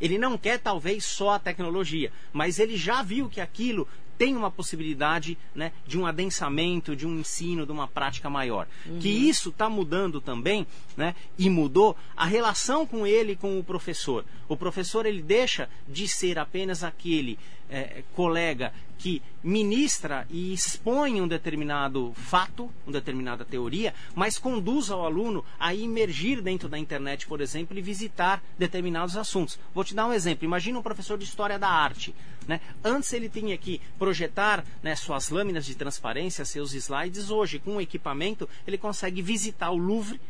Ele 0.00 0.18
não 0.18 0.36
quer 0.38 0.58
talvez 0.58 1.04
só 1.04 1.30
a 1.30 1.38
tecnologia, 1.38 2.12
mas 2.32 2.58
ele 2.58 2.76
já 2.76 3.02
viu 3.02 3.28
que 3.28 3.40
aquilo 3.40 3.88
tem 4.18 4.36
uma 4.36 4.50
possibilidade 4.50 5.38
né, 5.54 5.72
de 5.86 5.96
um 5.98 6.04
adensamento, 6.04 6.96
de 6.96 7.06
um 7.06 7.20
ensino, 7.20 7.64
de 7.64 7.72
uma 7.72 7.86
prática 7.86 8.28
maior. 8.28 8.66
Uhum. 8.84 8.98
Que 8.98 9.08
isso 9.08 9.50
está 9.50 9.70
mudando 9.70 10.20
também, 10.20 10.66
né, 10.96 11.14
e 11.38 11.48
mudou 11.48 11.96
a 12.16 12.26
relação 12.26 12.84
com 12.84 13.06
ele 13.06 13.36
com 13.36 13.58
o 13.58 13.64
professor. 13.64 14.24
O 14.48 14.56
professor 14.56 15.06
ele 15.06 15.22
deixa 15.22 15.68
de 15.88 16.08
ser 16.08 16.38
apenas 16.38 16.82
aquele 16.82 17.38
é, 17.70 18.02
colega 18.14 18.72
que 18.98 19.22
ministra 19.42 20.26
e 20.28 20.52
expõe 20.52 21.20
um 21.22 21.28
determinado 21.28 22.12
fato, 22.14 22.70
uma 22.84 22.92
determinada 22.92 23.44
teoria, 23.44 23.94
mas 24.14 24.38
conduz 24.38 24.90
ao 24.90 25.06
aluno 25.06 25.44
a 25.58 25.72
imergir 25.72 26.42
dentro 26.42 26.68
da 26.68 26.76
internet, 26.76 27.26
por 27.26 27.40
exemplo, 27.40 27.78
e 27.78 27.82
visitar 27.82 28.42
determinados 28.58 29.16
assuntos. 29.16 29.58
Vou 29.72 29.84
te 29.84 29.94
dar 29.94 30.06
um 30.06 30.12
exemplo. 30.12 30.44
Imagina 30.44 30.78
um 30.78 30.82
professor 30.82 31.16
de 31.16 31.24
história 31.24 31.58
da 31.58 31.68
arte. 31.68 32.12
Né? 32.46 32.60
Antes 32.82 33.12
ele 33.12 33.28
tinha 33.28 33.56
que 33.56 33.80
projetar 33.98 34.64
né, 34.82 34.96
suas 34.96 35.30
lâminas 35.30 35.64
de 35.64 35.76
transparência, 35.76 36.44
seus 36.44 36.74
slides. 36.74 37.30
Hoje, 37.30 37.58
com 37.58 37.76
o 37.76 37.80
equipamento, 37.80 38.48
ele 38.66 38.76
consegue 38.76 39.22
visitar 39.22 39.70
o 39.70 39.76
Louvre 39.76 40.20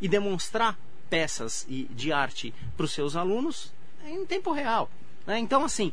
e 0.00 0.08
demonstrar 0.08 0.78
peças 1.08 1.66
de 1.68 2.12
arte 2.12 2.54
para 2.76 2.84
os 2.84 2.92
seus 2.92 3.16
alunos 3.16 3.72
em 4.04 4.24
tempo 4.26 4.52
real. 4.52 4.90
Né? 5.26 5.38
Então, 5.38 5.64
assim, 5.64 5.92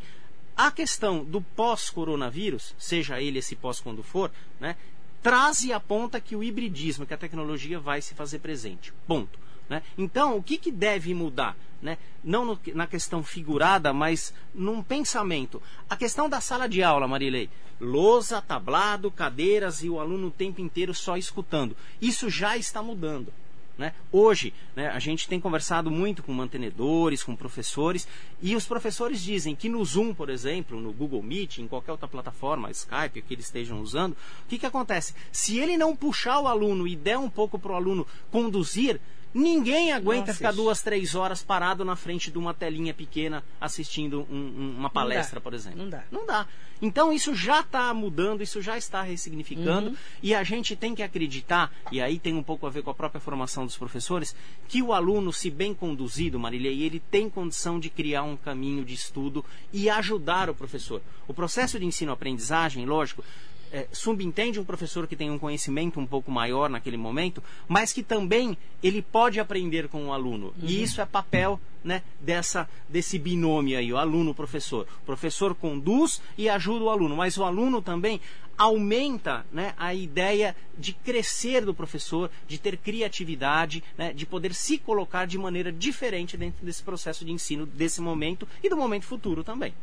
a 0.57 0.71
questão 0.71 1.23
do 1.23 1.39
pós-coronavírus, 1.39 2.73
seja 2.79 3.21
ele 3.21 3.39
esse 3.39 3.55
pós 3.55 3.79
quando 3.79 4.01
for, 4.01 4.31
né, 4.59 4.75
traz 5.21 5.61
e 5.63 5.71
aponta 5.71 6.19
que 6.19 6.35
o 6.35 6.43
hibridismo, 6.43 7.05
que 7.05 7.13
a 7.13 7.17
tecnologia 7.17 7.79
vai 7.79 8.01
se 8.01 8.15
fazer 8.15 8.39
presente. 8.39 8.91
Ponto. 9.05 9.37
Né? 9.69 9.83
Então, 9.97 10.37
o 10.37 10.41
que, 10.41 10.57
que 10.57 10.71
deve 10.71 11.13
mudar? 11.13 11.55
Né? 11.81 11.97
Não 12.23 12.45
no, 12.45 12.59
na 12.73 12.87
questão 12.87 13.21
figurada, 13.23 13.93
mas 13.93 14.33
num 14.55 14.81
pensamento. 14.81 15.61
A 15.89 15.95
questão 15.95 16.27
da 16.27 16.41
sala 16.41 16.67
de 16.67 16.81
aula, 16.81 17.07
Marilei. 17.07 17.49
Lousa, 17.79 18.41
tablado, 18.41 19.11
cadeiras 19.11 19.83
e 19.83 19.89
o 19.89 19.99
aluno 19.99 20.27
o 20.27 20.31
tempo 20.31 20.61
inteiro 20.61 20.93
só 20.93 21.17
escutando. 21.17 21.77
Isso 22.01 22.29
já 22.29 22.57
está 22.57 22.81
mudando. 22.81 23.31
Né? 23.77 23.93
Hoje, 24.11 24.53
né, 24.75 24.87
a 24.87 24.97
gente 24.97 25.27
tem 25.27 25.39
conversado 25.39 25.91
muito 25.91 26.23
com 26.23 26.33
mantenedores, 26.33 27.23
com 27.23 27.35
professores, 27.35 28.07
e 28.41 28.55
os 28.55 28.65
professores 28.65 29.21
dizem 29.21 29.55
que 29.55 29.69
no 29.69 29.83
Zoom, 29.85 30.13
por 30.15 30.29
exemplo, 30.29 30.81
no 30.81 30.91
Google 30.91 31.21
Meet, 31.21 31.59
em 31.59 31.67
qualquer 31.67 31.91
outra 31.91 32.07
plataforma, 32.07 32.71
Skype, 32.71 33.21
que 33.21 33.33
eles 33.33 33.45
estejam 33.45 33.79
usando, 33.79 34.13
o 34.13 34.47
que, 34.47 34.57
que 34.57 34.65
acontece? 34.65 35.13
Se 35.31 35.59
ele 35.59 35.77
não 35.77 35.95
puxar 35.95 36.39
o 36.39 36.47
aluno 36.47 36.87
e 36.87 36.95
der 36.95 37.19
um 37.19 37.29
pouco 37.29 37.59
para 37.59 37.73
o 37.73 37.75
aluno 37.75 38.07
conduzir, 38.31 38.99
Ninguém 39.33 39.91
aguenta 39.91 40.33
ficar 40.33 40.51
duas, 40.51 40.81
três 40.81 41.13
horas 41.13 41.43
parado 41.43 41.85
na 41.85 41.95
frente 41.95 42.31
de 42.31 42.37
uma 42.37 42.53
telinha 42.53 42.93
pequena 42.93 43.43
assistindo 43.59 44.25
um, 44.31 44.35
um, 44.35 44.75
uma 44.77 44.89
palestra, 44.89 45.39
por 45.39 45.53
exemplo. 45.53 45.79
Não 45.79 45.89
dá. 45.89 46.03
Não 46.11 46.25
dá. 46.25 46.47
Então 46.81 47.11
isso 47.11 47.33
já 47.33 47.61
está 47.61 47.93
mudando, 47.93 48.41
isso 48.41 48.61
já 48.61 48.77
está 48.77 49.01
ressignificando 49.01 49.89
uhum. 49.89 49.95
e 50.21 50.35
a 50.35 50.43
gente 50.43 50.75
tem 50.75 50.93
que 50.93 51.01
acreditar, 51.01 51.71
e 51.91 51.99
aí 51.99 52.19
tem 52.19 52.35
um 52.35 52.43
pouco 52.43 52.67
a 52.67 52.69
ver 52.69 52.83
com 52.83 52.91
a 52.91 52.93
própria 52.93 53.19
formação 53.19 53.65
dos 53.65 53.77
professores, 53.77 54.35
que 54.67 54.81
o 54.81 54.93
aluno, 54.93 55.33
se 55.33 55.49
bem 55.49 55.73
conduzido, 55.73 56.39
Marília, 56.39 56.69
ele 56.69 56.99
tem 56.99 57.29
condição 57.29 57.79
de 57.79 57.89
criar 57.89 58.23
um 58.23 58.37
caminho 58.37 58.85
de 58.85 58.93
estudo 58.93 59.43
e 59.73 59.89
ajudar 59.89 60.49
o 60.49 60.55
professor. 60.55 61.01
O 61.27 61.33
processo 61.33 61.79
de 61.79 61.85
ensino-aprendizagem, 61.85 62.85
lógico, 62.85 63.23
é, 63.71 63.87
subentende 63.91 64.59
um 64.59 64.63
professor 64.63 65.07
que 65.07 65.15
tem 65.15 65.29
um 65.29 65.39
conhecimento 65.39 65.99
um 65.99 66.05
pouco 66.05 66.31
maior 66.31 66.69
naquele 66.69 66.97
momento, 66.97 67.43
mas 67.67 67.93
que 67.93 68.03
também 68.03 68.57
ele 68.81 69.01
pode 69.01 69.39
aprender 69.39 69.87
com 69.87 70.07
o 70.07 70.13
aluno. 70.13 70.47
Uhum. 70.47 70.67
E 70.67 70.81
isso 70.81 71.01
é 71.01 71.05
papel 71.05 71.59
né, 71.83 72.01
dessa, 72.19 72.69
desse 72.89 73.17
binômio 73.17 73.77
aí, 73.77 73.91
o 73.91 73.97
aluno-professor. 73.97 74.87
O 75.01 75.05
professor 75.05 75.55
conduz 75.55 76.21
e 76.37 76.49
ajuda 76.49 76.85
o 76.85 76.89
aluno, 76.89 77.15
mas 77.15 77.37
o 77.37 77.43
aluno 77.43 77.81
também 77.81 78.19
aumenta 78.57 79.45
né, 79.51 79.73
a 79.77 79.93
ideia 79.93 80.55
de 80.77 80.91
crescer 80.91 81.63
do 81.63 81.73
professor, 81.73 82.31
de 82.47 82.57
ter 82.57 82.75
criatividade, 82.77 83.83
né, 83.97 84.11
de 84.11 84.25
poder 84.25 84.53
se 84.53 84.77
colocar 84.77 85.27
de 85.27 85.37
maneira 85.37 85.71
diferente 85.71 86.35
dentro 86.35 86.65
desse 86.65 86.81
processo 86.81 87.23
de 87.23 87.31
ensino, 87.31 87.65
desse 87.65 88.01
momento 88.01 88.47
e 88.63 88.69
do 88.69 88.75
momento 88.75 89.05
futuro 89.05 89.43
também. 89.43 89.73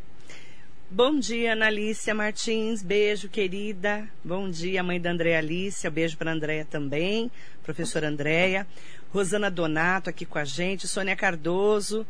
Bom 0.90 1.18
dia, 1.18 1.54
Analícia 1.54 2.14
Martins. 2.14 2.82
Beijo, 2.82 3.28
querida. 3.28 4.06
Bom 4.22 4.48
dia, 4.48 4.82
mãe 4.82 5.00
da 5.00 5.10
Andréa 5.10 5.38
Alicia. 5.38 5.90
Beijo 5.90 6.16
para 6.16 6.30
Andréia 6.30 6.64
também, 6.64 7.30
professora 7.64 8.08
Andréia. 8.08 8.66
Rosana 9.12 9.50
Donato 9.50 10.10
aqui 10.10 10.24
com 10.26 10.38
a 10.38 10.44
gente. 10.44 10.86
Sônia 10.86 11.16
Cardoso. 11.16 12.06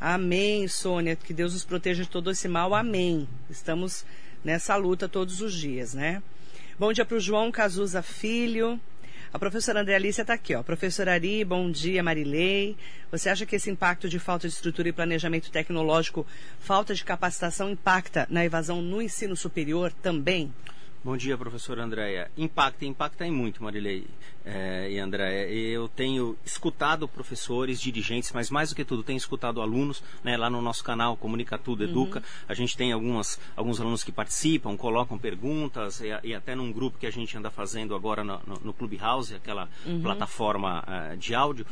Amém, 0.00 0.66
Sônia. 0.68 1.16
Que 1.16 1.34
Deus 1.34 1.52
nos 1.52 1.64
proteja 1.64 2.04
de 2.04 2.08
todo 2.08 2.30
esse 2.30 2.48
mal. 2.48 2.72
Amém. 2.72 3.28
Estamos 3.50 4.06
nessa 4.44 4.76
luta 4.76 5.08
todos 5.08 5.42
os 5.42 5.52
dias, 5.52 5.92
né? 5.92 6.22
Bom 6.78 6.92
dia 6.92 7.04
para 7.04 7.16
o 7.16 7.20
João 7.20 7.50
Cazuza 7.50 8.00
Filho. 8.00 8.80
A 9.34 9.38
professora 9.38 9.80
André 9.80 9.96
Alicia 9.96 10.22
está 10.22 10.34
aqui, 10.34 10.54
ó. 10.54 10.62
Professora 10.62 11.12
Ari, 11.12 11.44
bom 11.44 11.68
dia, 11.68 12.04
Marilei. 12.04 12.76
Você 13.10 13.28
acha 13.28 13.44
que 13.44 13.56
esse 13.56 13.68
impacto 13.68 14.08
de 14.08 14.20
falta 14.20 14.46
de 14.46 14.54
estrutura 14.54 14.88
e 14.88 14.92
planejamento 14.92 15.50
tecnológico, 15.50 16.24
falta 16.60 16.94
de 16.94 17.02
capacitação, 17.02 17.68
impacta 17.68 18.28
na 18.30 18.44
evasão 18.44 18.80
no 18.80 19.02
ensino 19.02 19.34
superior 19.34 19.92
também? 20.00 20.54
Bom 21.04 21.18
dia, 21.18 21.36
professora 21.36 21.84
Andréia. 21.84 22.30
Impacta, 22.34 22.86
impacta 22.86 23.26
em 23.26 23.30
muito, 23.30 23.62
Marilei 23.62 24.06
é, 24.42 24.90
e 24.90 24.98
Andréia. 24.98 25.46
Eu 25.52 25.86
tenho 25.86 26.34
escutado 26.46 27.06
professores, 27.06 27.78
dirigentes, 27.78 28.32
mas 28.32 28.48
mais 28.48 28.70
do 28.70 28.74
que 28.74 28.86
tudo, 28.86 29.02
tenho 29.02 29.18
escutado 29.18 29.60
alunos, 29.60 30.02
né, 30.24 30.34
lá 30.34 30.48
no 30.48 30.62
nosso 30.62 30.82
canal 30.82 31.14
Comunica 31.14 31.58
Tudo 31.58 31.84
Educa. 31.84 32.20
Uhum. 32.20 32.24
A 32.48 32.54
gente 32.54 32.74
tem 32.74 32.90
algumas, 32.90 33.38
alguns 33.54 33.78
alunos 33.82 34.02
que 34.02 34.10
participam, 34.10 34.78
colocam 34.78 35.18
perguntas, 35.18 36.00
e, 36.00 36.06
e, 36.22 36.34
até 36.34 36.54
num 36.54 36.72
grupo 36.72 36.98
que 36.98 37.06
a 37.06 37.12
gente 37.12 37.36
anda 37.36 37.50
fazendo 37.50 37.94
agora 37.94 38.24
no, 38.24 38.40
no, 38.46 38.60
no 38.64 38.72
Clubhouse, 38.72 39.34
aquela 39.34 39.68
uhum. 39.84 40.00
plataforma 40.00 40.82
uh, 40.88 41.16
de 41.18 41.34
áudio. 41.34 41.66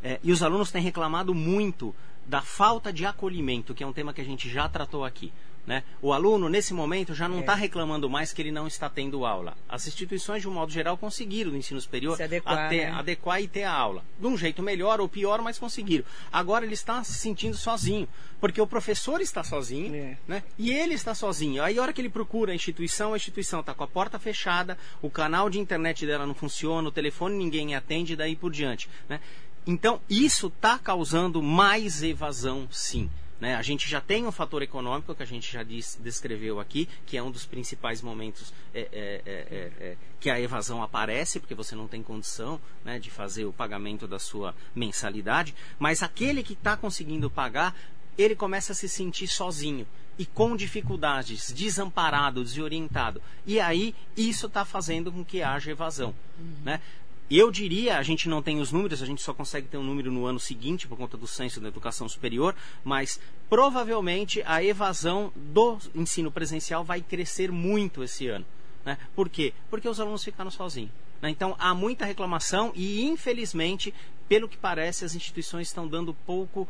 É, 0.00 0.20
e 0.22 0.30
os 0.30 0.44
alunos 0.44 0.70
têm 0.70 0.80
reclamado 0.80 1.34
muito 1.34 1.92
da 2.24 2.40
falta 2.40 2.92
de 2.92 3.04
acolhimento, 3.04 3.74
que 3.74 3.82
é 3.82 3.86
um 3.86 3.92
tema 3.92 4.12
que 4.12 4.20
a 4.20 4.24
gente 4.24 4.48
já 4.48 4.68
tratou 4.68 5.04
aqui. 5.04 5.32
Né? 5.66 5.82
O 6.00 6.12
aluno, 6.12 6.48
nesse 6.48 6.72
momento, 6.72 7.12
já 7.12 7.28
não 7.28 7.40
está 7.40 7.54
é. 7.54 7.56
reclamando 7.56 8.08
mais 8.08 8.32
que 8.32 8.40
ele 8.40 8.52
não 8.52 8.68
está 8.68 8.88
tendo 8.88 9.26
aula. 9.26 9.56
As 9.68 9.86
instituições, 9.88 10.42
de 10.42 10.48
um 10.48 10.52
modo 10.52 10.70
geral, 10.70 10.96
conseguiram 10.96 11.50
no 11.50 11.56
ensino 11.56 11.80
superior 11.80 12.20
adequar, 12.22 12.66
até, 12.66 12.86
né? 12.86 12.92
adequar 12.92 13.42
e 13.42 13.48
ter 13.48 13.64
a 13.64 13.72
aula. 13.72 14.04
De 14.18 14.26
um 14.28 14.38
jeito 14.38 14.62
melhor 14.62 15.00
ou 15.00 15.08
pior, 15.08 15.42
mas 15.42 15.58
conseguiram. 15.58 16.04
Agora 16.32 16.64
ele 16.64 16.74
está 16.74 17.02
se 17.02 17.14
sentindo 17.14 17.56
sozinho, 17.56 18.08
porque 18.40 18.60
o 18.60 18.66
professor 18.66 19.20
está 19.20 19.42
sozinho 19.42 19.92
é. 19.92 20.16
né? 20.28 20.42
e 20.56 20.70
ele 20.70 20.94
está 20.94 21.16
sozinho. 21.16 21.60
Aí, 21.60 21.78
a 21.78 21.82
hora 21.82 21.92
que 21.92 22.00
ele 22.00 22.08
procura 22.08 22.52
a 22.52 22.54
instituição, 22.54 23.12
a 23.12 23.16
instituição 23.16 23.58
está 23.58 23.74
com 23.74 23.82
a 23.82 23.88
porta 23.88 24.20
fechada, 24.20 24.78
o 25.02 25.10
canal 25.10 25.50
de 25.50 25.58
internet 25.58 26.06
dela 26.06 26.26
não 26.26 26.34
funciona, 26.34 26.88
o 26.88 26.92
telefone 26.92 27.36
ninguém 27.36 27.74
atende 27.74 28.12
e 28.12 28.16
daí 28.16 28.36
por 28.36 28.52
diante. 28.52 28.88
Né? 29.08 29.20
Então, 29.66 30.00
isso 30.08 30.46
está 30.46 30.78
causando 30.78 31.42
mais 31.42 32.04
evasão, 32.04 32.68
sim. 32.70 33.10
Né? 33.40 33.54
A 33.54 33.62
gente 33.62 33.88
já 33.88 34.00
tem 34.00 34.26
um 34.26 34.32
fator 34.32 34.62
econômico 34.62 35.14
que 35.14 35.22
a 35.22 35.26
gente 35.26 35.52
já 35.52 35.62
descreveu 35.62 36.58
aqui, 36.58 36.88
que 37.04 37.16
é 37.16 37.22
um 37.22 37.30
dos 37.30 37.44
principais 37.44 38.00
momentos 38.00 38.52
é, 38.74 38.80
é, 38.80 38.86
é, 38.92 39.32
é, 39.50 39.72
é 39.84 39.96
que 40.18 40.30
a 40.30 40.40
evasão 40.40 40.82
aparece, 40.82 41.38
porque 41.38 41.54
você 41.54 41.74
não 41.74 41.86
tem 41.86 42.02
condição 42.02 42.60
né, 42.84 42.98
de 42.98 43.10
fazer 43.10 43.44
o 43.44 43.52
pagamento 43.52 44.08
da 44.08 44.18
sua 44.18 44.54
mensalidade. 44.74 45.54
Mas 45.78 46.02
aquele 46.02 46.42
que 46.42 46.54
está 46.54 46.76
conseguindo 46.76 47.30
pagar, 47.30 47.76
ele 48.16 48.34
começa 48.34 48.72
a 48.72 48.74
se 48.74 48.88
sentir 48.88 49.28
sozinho 49.28 49.86
e 50.18 50.24
com 50.24 50.56
dificuldades, 50.56 51.52
desamparado, 51.52 52.42
desorientado. 52.42 53.20
E 53.44 53.60
aí 53.60 53.94
isso 54.16 54.46
está 54.46 54.64
fazendo 54.64 55.12
com 55.12 55.24
que 55.24 55.42
haja 55.42 55.70
evasão. 55.70 56.14
Uhum. 56.38 56.54
Né? 56.64 56.80
Eu 57.28 57.50
diria, 57.50 57.98
a 57.98 58.02
gente 58.04 58.28
não 58.28 58.40
tem 58.40 58.60
os 58.60 58.70
números, 58.70 59.02
a 59.02 59.06
gente 59.06 59.20
só 59.20 59.34
consegue 59.34 59.66
ter 59.66 59.76
um 59.76 59.82
número 59.82 60.12
no 60.12 60.26
ano 60.26 60.38
seguinte 60.38 60.86
por 60.86 60.96
conta 60.96 61.16
do 61.16 61.26
censo 61.26 61.60
da 61.60 61.66
educação 61.66 62.08
superior, 62.08 62.54
mas 62.84 63.20
provavelmente 63.50 64.42
a 64.46 64.62
evasão 64.62 65.32
do 65.34 65.78
ensino 65.92 66.30
presencial 66.30 66.84
vai 66.84 67.00
crescer 67.00 67.50
muito 67.50 68.04
esse 68.04 68.28
ano. 68.28 68.46
Né? 68.84 68.96
Por 69.14 69.28
quê? 69.28 69.52
Porque 69.68 69.88
os 69.88 69.98
alunos 69.98 70.22
ficaram 70.22 70.52
sozinhos. 70.52 70.92
Né? 71.20 71.30
Então 71.30 71.56
há 71.58 71.74
muita 71.74 72.04
reclamação 72.04 72.72
e, 72.76 73.02
infelizmente, 73.04 73.92
pelo 74.28 74.48
que 74.48 74.56
parece, 74.56 75.04
as 75.04 75.16
instituições 75.16 75.66
estão 75.66 75.88
dando 75.88 76.14
pouco 76.14 76.68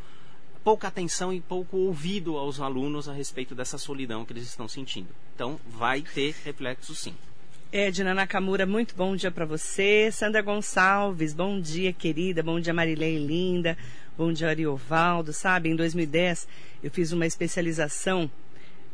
pouca 0.65 0.89
atenção 0.89 1.33
e 1.33 1.41
pouco 1.41 1.77
ouvido 1.77 2.37
aos 2.37 2.59
alunos 2.61 3.09
a 3.09 3.13
respeito 3.13 3.55
dessa 3.55 3.79
solidão 3.79 4.25
que 4.25 4.33
eles 4.33 4.43
estão 4.43 4.67
sentindo. 4.67 5.15
Então, 5.33 5.61
vai 5.65 6.03
ter 6.03 6.35
reflexo 6.45 6.93
sim. 6.93 7.15
Edna 7.73 8.15
Nakamura, 8.15 8.65
muito 8.65 8.95
bom 8.95 9.17
dia 9.17 9.31
para 9.31 9.45
você. 9.45 10.09
Sandra 10.13 10.41
Gonçalves, 10.41 11.35
bom 11.35 11.61
dia, 11.61 11.93
querida. 11.93 12.41
Bom 12.41 12.61
dia, 12.61 12.73
Marilei 12.73 13.19
Linda. 13.19 13.77
Bom 14.17 14.33
dia, 14.33 14.49
Ariovaldo. 14.49 15.33
Sabe, 15.33 15.69
em 15.69 15.75
2010 15.77 16.47
eu 16.83 16.91
fiz 16.93 17.11
uma 17.11 17.27
especialização. 17.27 18.31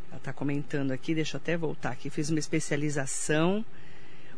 Ela 0.09 0.17
está 0.17 0.33
comentando 0.33 0.91
aqui, 0.91 1.15
deixa 1.15 1.37
eu 1.37 1.41
até 1.41 1.55
voltar 1.55 1.91
aqui. 1.91 2.09
Fiz 2.09 2.31
uma 2.31 2.39
especialização 2.39 3.63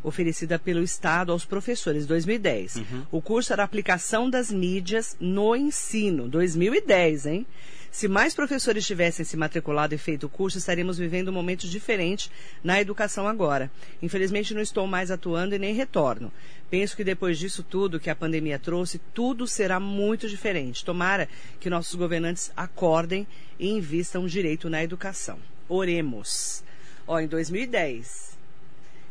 oferecida 0.03 0.59
pelo 0.59 0.83
Estado 0.83 1.31
aos 1.31 1.45
professores, 1.45 2.05
2010. 2.05 2.75
Uhum. 2.75 3.03
O 3.13 3.21
curso 3.21 3.53
era 3.53 3.63
Aplicação 3.63 4.29
das 4.29 4.51
Mídias 4.51 5.15
no 5.17 5.55
Ensino, 5.55 6.27
2010, 6.27 7.25
hein? 7.25 7.47
Se 7.95 8.09
mais 8.09 8.35
professores 8.35 8.85
tivessem 8.85 9.23
se 9.23 9.37
matriculado 9.37 9.95
e 9.95 9.97
feito 9.97 10.25
o 10.25 10.29
curso, 10.29 10.57
estaríamos 10.57 10.97
vivendo 10.97 11.29
um 11.29 11.31
momento 11.31 11.65
diferente 11.65 12.29
na 12.61 12.81
educação 12.81 13.25
agora. 13.25 13.71
Infelizmente, 14.01 14.53
não 14.53 14.59
estou 14.59 14.85
mais 14.85 15.11
atuando 15.11 15.55
e 15.55 15.57
nem 15.57 15.73
retorno. 15.73 16.29
Penso 16.69 16.93
que 16.93 17.05
depois 17.05 17.39
disso 17.39 17.63
tudo 17.63 17.97
que 17.97 18.09
a 18.09 18.15
pandemia 18.15 18.59
trouxe, 18.59 18.99
tudo 19.13 19.47
será 19.47 19.79
muito 19.79 20.27
diferente. 20.27 20.83
Tomara 20.83 21.29
que 21.57 21.69
nossos 21.69 21.95
governantes 21.95 22.51
acordem 22.53 23.25
e 23.57 23.69
invistam 23.69 24.27
direito 24.27 24.69
na 24.69 24.83
educação. 24.83 25.39
Oremos. 25.69 26.65
Ó, 27.07 27.17
em 27.17 27.27
2010, 27.27 28.37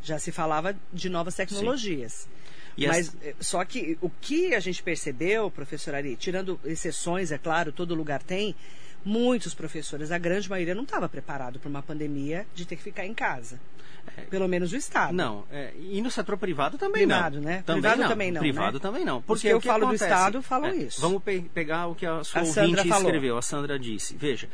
já 0.03 0.19
se 0.19 0.31
falava 0.31 0.77
de 0.93 1.09
novas 1.09 1.35
tecnologias. 1.35 2.29
Mas 2.77 3.09
as... 3.09 3.17
Eh, 3.23 3.35
só 3.41 3.65
que 3.65 3.99
o 4.01 4.11
que 4.11 4.55
a 4.55 4.61
gente 4.61 4.83
percebeu, 4.83 5.51
professor 5.51 5.95
Ari, 5.95 6.17
tirando 6.17 6.59
exceções, 6.65 7.31
é 7.31 7.39
claro, 7.39 7.73
todo 7.73 7.95
lugar 7.95 8.23
tem, 8.23 8.55
muitos 9.05 9.55
professores, 9.55 10.11
a 10.11 10.19
grande 10.19 10.49
maioria 10.49 10.75
não 10.75 10.85
estava 10.85 11.09
preparado 11.09 11.59
para 11.59 11.69
uma 11.69 11.83
pandemia 11.83 12.47
de 12.55 12.65
ter 12.65 12.77
que 12.77 12.83
ficar 12.83 13.05
em 13.05 13.15
casa. 13.15 13.61
É, 14.17 14.23
Pelo 14.23 14.47
menos 14.47 14.73
o 14.73 14.77
Estado. 14.77 15.15
Não, 15.15 15.45
é, 15.51 15.73
e 15.79 16.01
no 16.03 16.11
setor 16.11 16.37
privado 16.37 16.77
também 16.77 17.07
privado, 17.07 17.37
não. 17.37 17.45
Né? 17.45 17.63
Também 17.65 17.83
privado 17.83 18.03
não. 18.03 18.09
também 18.09 18.33
não. 18.33 18.41
Privado 18.41 18.75
né? 18.75 18.81
também 18.81 19.05
não. 19.05 19.23
Porque 19.23 19.49
eu 19.49 19.61
falo 19.61 19.85
acontece? 19.85 20.05
do 20.05 20.07
Estado, 20.07 20.43
falam 20.43 20.71
é, 20.71 20.77
isso. 20.77 21.01
Vamos 21.01 21.23
pe 21.23 21.41
pegar 21.55 21.87
o 21.87 21.95
que 21.95 22.05
a 22.05 22.23
sua 22.23 22.43
a 22.43 22.45
ouvinte 22.45 22.89
escreveu, 22.89 23.39
a 23.39 23.43
Sandra 23.43 23.79
disse. 23.79 24.15
Veja, 24.15 24.49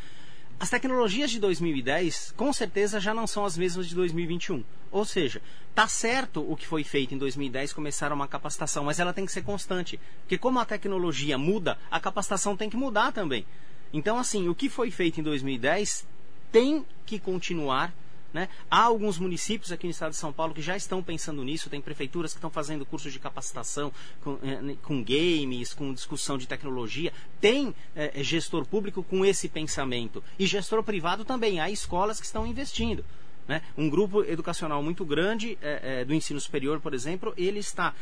as 0.61 0.69
tecnologias 0.69 1.31
de 1.31 1.41
2010, 1.41 2.35
com 2.37 2.53
certeza, 2.53 3.01
já 3.01 3.15
não 3.15 3.27
são 3.27 3.47
as 3.47 3.57
mesmas 3.57 3.89
de 3.89 3.95
2021. 3.95 4.63
Ou 4.93 5.07
seja, 5.07 5.41
tá 5.75 5.89
certo 5.89 6.45
o 6.47 6.55
que 6.55 6.67
foi 6.67 6.85
feito 6.85 7.15
em 7.15 7.19
2010 7.19 7.73
começar 7.73 8.13
uma 8.13 8.29
capacitação, 8.29 8.85
mas 8.85 9.01
ela 9.01 9.15
tem 9.15 9.25
que 9.25 9.33
ser 9.33 9.41
constante. 9.41 9.99
Porque 10.21 10.37
como 10.37 10.59
a 10.59 10.67
tecnologia 10.67 11.39
muda, 11.39 11.79
a 11.91 11.99
capacitação 11.99 12.59
tem 12.59 12.69
que 12.69 12.77
mudar 12.77 13.11
também. 13.11 13.47
Então, 13.91 14.19
assim, 14.19 14.51
o 14.51 14.55
que 14.55 14.69
foi 14.69 14.91
feito 14.91 15.19
em 15.19 15.23
2010 15.23 16.07
tem 16.53 16.85
que 17.07 17.19
continuar 17.19 17.95
né? 18.33 18.49
Há 18.71 18.83
alguns 18.83 19.19
municípios 19.19 19.73
aqui 19.73 19.87
no 19.87 19.91
estado 19.91 20.11
de 20.11 20.17
São 20.17 20.33
Paulo 20.33 20.55
que 20.55 20.63
já 20.63 20.77
estão 20.77 21.03
pensando 21.03 21.43
nisso, 21.43 21.69
tem 21.69 21.81
prefeituras 21.81 22.33
que 22.33 22.39
estão 22.39 22.51
fazendo 22.51 22.87
cursos 22.87 23.13
de 23.13 23.19
capacitação 23.19 23.93
com, 24.23 24.39
eh, 24.43 24.77
com 24.83 25.03
games, 25.03 25.75
com 25.75 25.93
discussão 25.93 26.39
de 26.39 26.47
tecnologia. 26.47 27.13
Tem 27.41 27.75
eh, 27.97 28.23
gestor 28.23 28.65
público 28.65 29.03
com 29.03 29.25
esse 29.25 29.49
pensamento. 29.49 30.23
E 30.39 30.47
gestor 30.47 30.83
privado 30.83 31.25
também. 31.25 31.61
Há 31.61 31.71
escolas 31.71 32.21
que 32.21 32.27
estão 32.27 32.47
investindo. 32.47 33.05
Né? 33.49 33.63
Um 33.77 33.91
grupo 33.91 34.23
educacional 34.23 34.83
muito 34.83 35.05
grande 35.05 35.59
eh, 35.61 36.05
do 36.05 36.15
ensino 36.15 36.41
superior, 36.41 36.81
por 36.81 36.95
exemplo, 36.95 37.35
ele 37.37 37.59
está. 37.59 37.95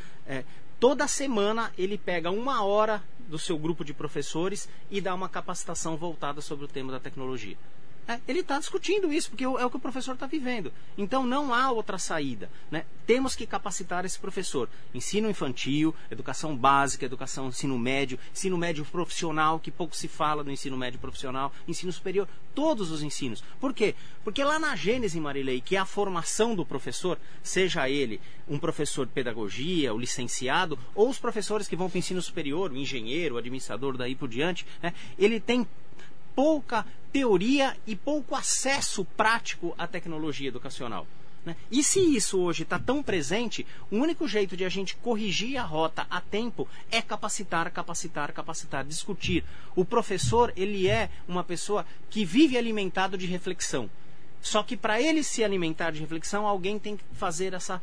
toda 0.79 1.09
semana 1.09 1.73
ele 1.77 1.97
pega 1.97 2.31
uma 2.31 2.63
hora 2.63 3.03
do 3.29 3.39
seu 3.39 3.59
grupo 3.59 3.85
de 3.85 3.93
professores 3.95 4.69
e 4.91 5.01
dá 5.01 5.15
uma 5.15 5.29
capacitação 5.29 5.97
voltada 5.97 6.41
sobre 6.41 6.65
o 6.65 6.69
tema 6.69 6.93
da 6.93 7.01
tecnologia. 7.01 7.57
É, 8.09 8.19
ele 8.27 8.41
está 8.41 8.59
discutindo 8.59 9.13
isso, 9.13 9.29
porque 9.29 9.45
é 9.45 9.49
o 9.49 9.69
que 9.69 9.77
o 9.77 9.81
professor 9.81 10.15
está 10.15 10.27
vivendo. 10.27 10.73
Então 10.97 11.27
não 11.27 11.53
há 11.53 11.71
outra 11.71 11.99
saída. 11.99 12.51
Né? 12.71 12.87
Temos 13.07 13.37
que 13.37 13.47
capacitar 13.47 14.07
esse 14.07 14.19
professor. 14.19 14.67
Ensino 14.95 15.29
infantil, 15.29 15.95
educação 16.11 16.57
básica, 16.57 17.05
educação 17.05 17.49
ensino 17.49 17.79
médio, 17.79 18.19
ensino 18.33 18.57
médio 18.57 18.83
profissional, 18.87 19.61
que 19.61 19.71
pouco 19.71 19.95
se 19.95 20.09
fala 20.09 20.43
do 20.43 20.51
ensino 20.51 20.75
médio 20.75 20.99
profissional, 20.99 21.53
ensino 21.69 21.93
superior, 21.93 22.27
todos 22.55 22.91
os 22.91 23.03
ensinos. 23.03 23.45
Por 23.61 23.75
quê? 23.75 23.95
Porque 24.25 24.43
lá 24.43 24.59
na 24.59 24.75
Gênese, 24.75 25.21
Marilei, 25.21 25.61
que 25.61 25.77
é 25.77 25.79
a 25.79 25.85
formação 25.85 26.55
do 26.55 26.65
professor, 26.65 27.19
seja 27.43 27.91
ele 27.91 28.19
um 28.49 28.59
professor 28.59 29.05
de 29.05 29.13
pedagogia, 29.13 29.93
o 29.93 29.99
licenciado, 29.99 30.79
ou 30.95 31.11
os 31.11 31.19
professores 31.19 31.69
que 31.69 31.77
vão 31.77 31.91
para 31.91 31.97
o 31.97 31.99
ensino 31.99 32.23
superior, 32.23 32.73
o 32.73 32.77
engenheiro, 32.77 33.35
o 33.35 33.39
administrador, 33.39 33.99
daí 33.99 34.15
por 34.15 34.31
diante, 34.31 34.67
né? 34.83 34.95
ele 35.19 35.39
tem 35.39 35.67
pouca 36.39 36.87
teoria 37.13 37.77
e 37.85 37.97
pouco 37.97 38.37
acesso 38.37 39.05
prático 39.05 39.75
à 39.77 39.89
tecnologia 39.89 40.47
educacional. 40.47 41.05
Né? 41.45 41.57
E 41.69 41.83
se 41.83 41.99
isso 41.99 42.39
hoje 42.39 42.63
está 42.63 42.79
tão 42.79 43.03
presente, 43.03 43.67
o 43.91 43.97
único 43.97 44.29
jeito 44.29 44.57
de 44.57 44.65
a 44.65 44.69
gente 44.69 44.95
corrigir 44.95 45.59
a 45.59 45.65
rota 45.65 46.07
a 46.09 46.21
tempo 46.21 46.69
é 46.93 47.03
capacitar, 47.03 47.69
capacitar, 47.73 48.33
capacitar, 48.33 48.85
discutir. 48.85 49.45
O 49.75 49.85
professor, 49.85 50.53
ele 50.57 50.87
é 50.87 51.11
uma 51.27 51.43
pessoa 51.43 51.85
que 52.09 52.25
vive 52.25 52.57
alimentado 52.57 53.19
de 53.19 53.27
reflexão. 53.27 53.91
Só 54.41 54.63
que 54.63 54.77
para 54.77 55.03
ele 55.03 55.25
se 55.25 55.43
alimentar 55.43 55.91
de 55.91 55.99
reflexão, 55.99 56.47
alguém 56.47 56.79
tem 56.79 56.97
que 56.97 57.05
fazer 57.15 57.53
essa 57.53 57.83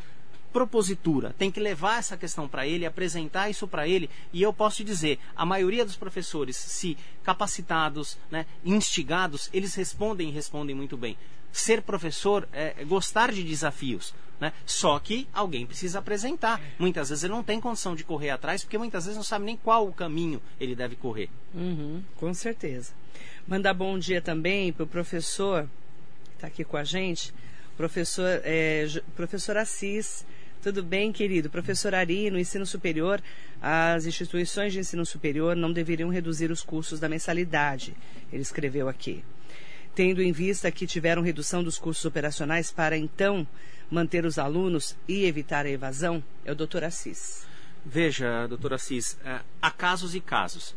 propositura, 0.56 1.36
tem 1.38 1.52
que 1.52 1.60
levar 1.60 2.00
essa 2.00 2.16
questão 2.16 2.48
para 2.48 2.66
ele, 2.66 2.86
apresentar 2.86 3.50
isso 3.50 3.68
para 3.68 3.86
ele, 3.86 4.10
e 4.32 4.42
eu 4.42 4.54
posso 4.54 4.78
te 4.78 4.84
dizer, 4.86 5.20
a 5.36 5.46
maioria 5.46 5.84
dos 5.84 5.98
professores, 5.98 6.56
se 6.56 6.98
capacitados, 7.26 8.18
né, 8.32 8.46
instigados, 8.64 9.50
eles 9.52 9.76
respondem 9.76 10.30
e 10.30 10.32
respondem 10.32 10.74
muito 10.74 10.96
bem. 10.96 11.18
Ser 11.52 11.82
professor 11.82 12.48
é 12.54 12.86
gostar 12.86 13.34
de 13.34 13.44
desafios. 13.44 14.14
Né? 14.40 14.54
Só 14.66 14.98
que 14.98 15.28
alguém 15.34 15.66
precisa 15.66 16.00
apresentar. 16.00 16.62
Muitas 16.80 17.10
vezes 17.10 17.26
ele 17.26 17.34
não 17.34 17.44
tem 17.44 17.60
condição 17.60 17.94
de 17.94 18.06
correr 18.06 18.30
atrás, 18.30 18.64
porque 18.64 18.78
muitas 18.78 19.04
vezes 19.04 19.18
não 19.18 19.24
sabe 19.24 19.44
nem 19.44 19.58
qual 19.58 19.86
o 19.86 19.94
caminho 19.94 20.42
ele 20.58 20.74
deve 20.74 20.96
correr. 20.96 21.30
Uhum, 21.54 22.02
com 22.16 22.34
certeza. 22.34 22.94
Mandar 23.46 23.74
bom 23.74 24.00
dia 24.00 24.22
também 24.22 24.72
para 24.72 24.84
o 24.84 24.88
professor, 24.88 25.68
que 26.30 26.36
está 26.36 26.48
aqui 26.48 26.64
com 26.64 26.78
a 26.78 26.84
gente, 26.86 27.34
professor, 27.76 28.42
é, 28.44 28.88
professor 29.16 29.58
Assis, 29.58 30.26
tudo 30.62 30.84
bem, 30.84 31.12
querido? 31.12 31.50
Professor 31.50 31.94
Ari, 31.94 32.30
no 32.30 32.40
ensino 32.40 32.66
superior, 32.66 33.22
as 33.62 34.06
instituições 34.06 34.74
de 34.74 34.80
ensino 34.80 35.06
superior 35.06 35.56
não 35.56 35.72
deveriam 35.72 36.10
reduzir 36.10 36.52
os 36.52 36.64
custos 36.64 37.00
da 37.00 37.10
mensalidade, 37.10 37.96
ele 38.32 38.42
escreveu 38.42 38.90
aqui. 38.90 39.24
Tendo 39.94 40.22
em 40.22 40.32
vista 40.32 40.72
que 40.72 40.86
tiveram 40.86 41.22
redução 41.22 41.64
dos 41.64 41.78
custos 41.78 42.06
operacionais 42.06 42.72
para 42.72 42.98
então 42.98 43.48
manter 43.90 44.26
os 44.26 44.38
alunos 44.38 44.96
e 45.08 45.26
evitar 45.26 45.66
a 45.66 45.70
evasão, 45.70 46.24
é 46.44 46.52
o 46.52 46.56
doutor 46.56 46.84
Assis. 46.84 47.48
Veja, 47.86 48.48
doutor 48.48 48.74
Assis, 48.74 49.18
é, 49.24 49.40
há 49.62 49.72
casos 49.72 50.16
e 50.16 50.20
casos. 50.20 50.76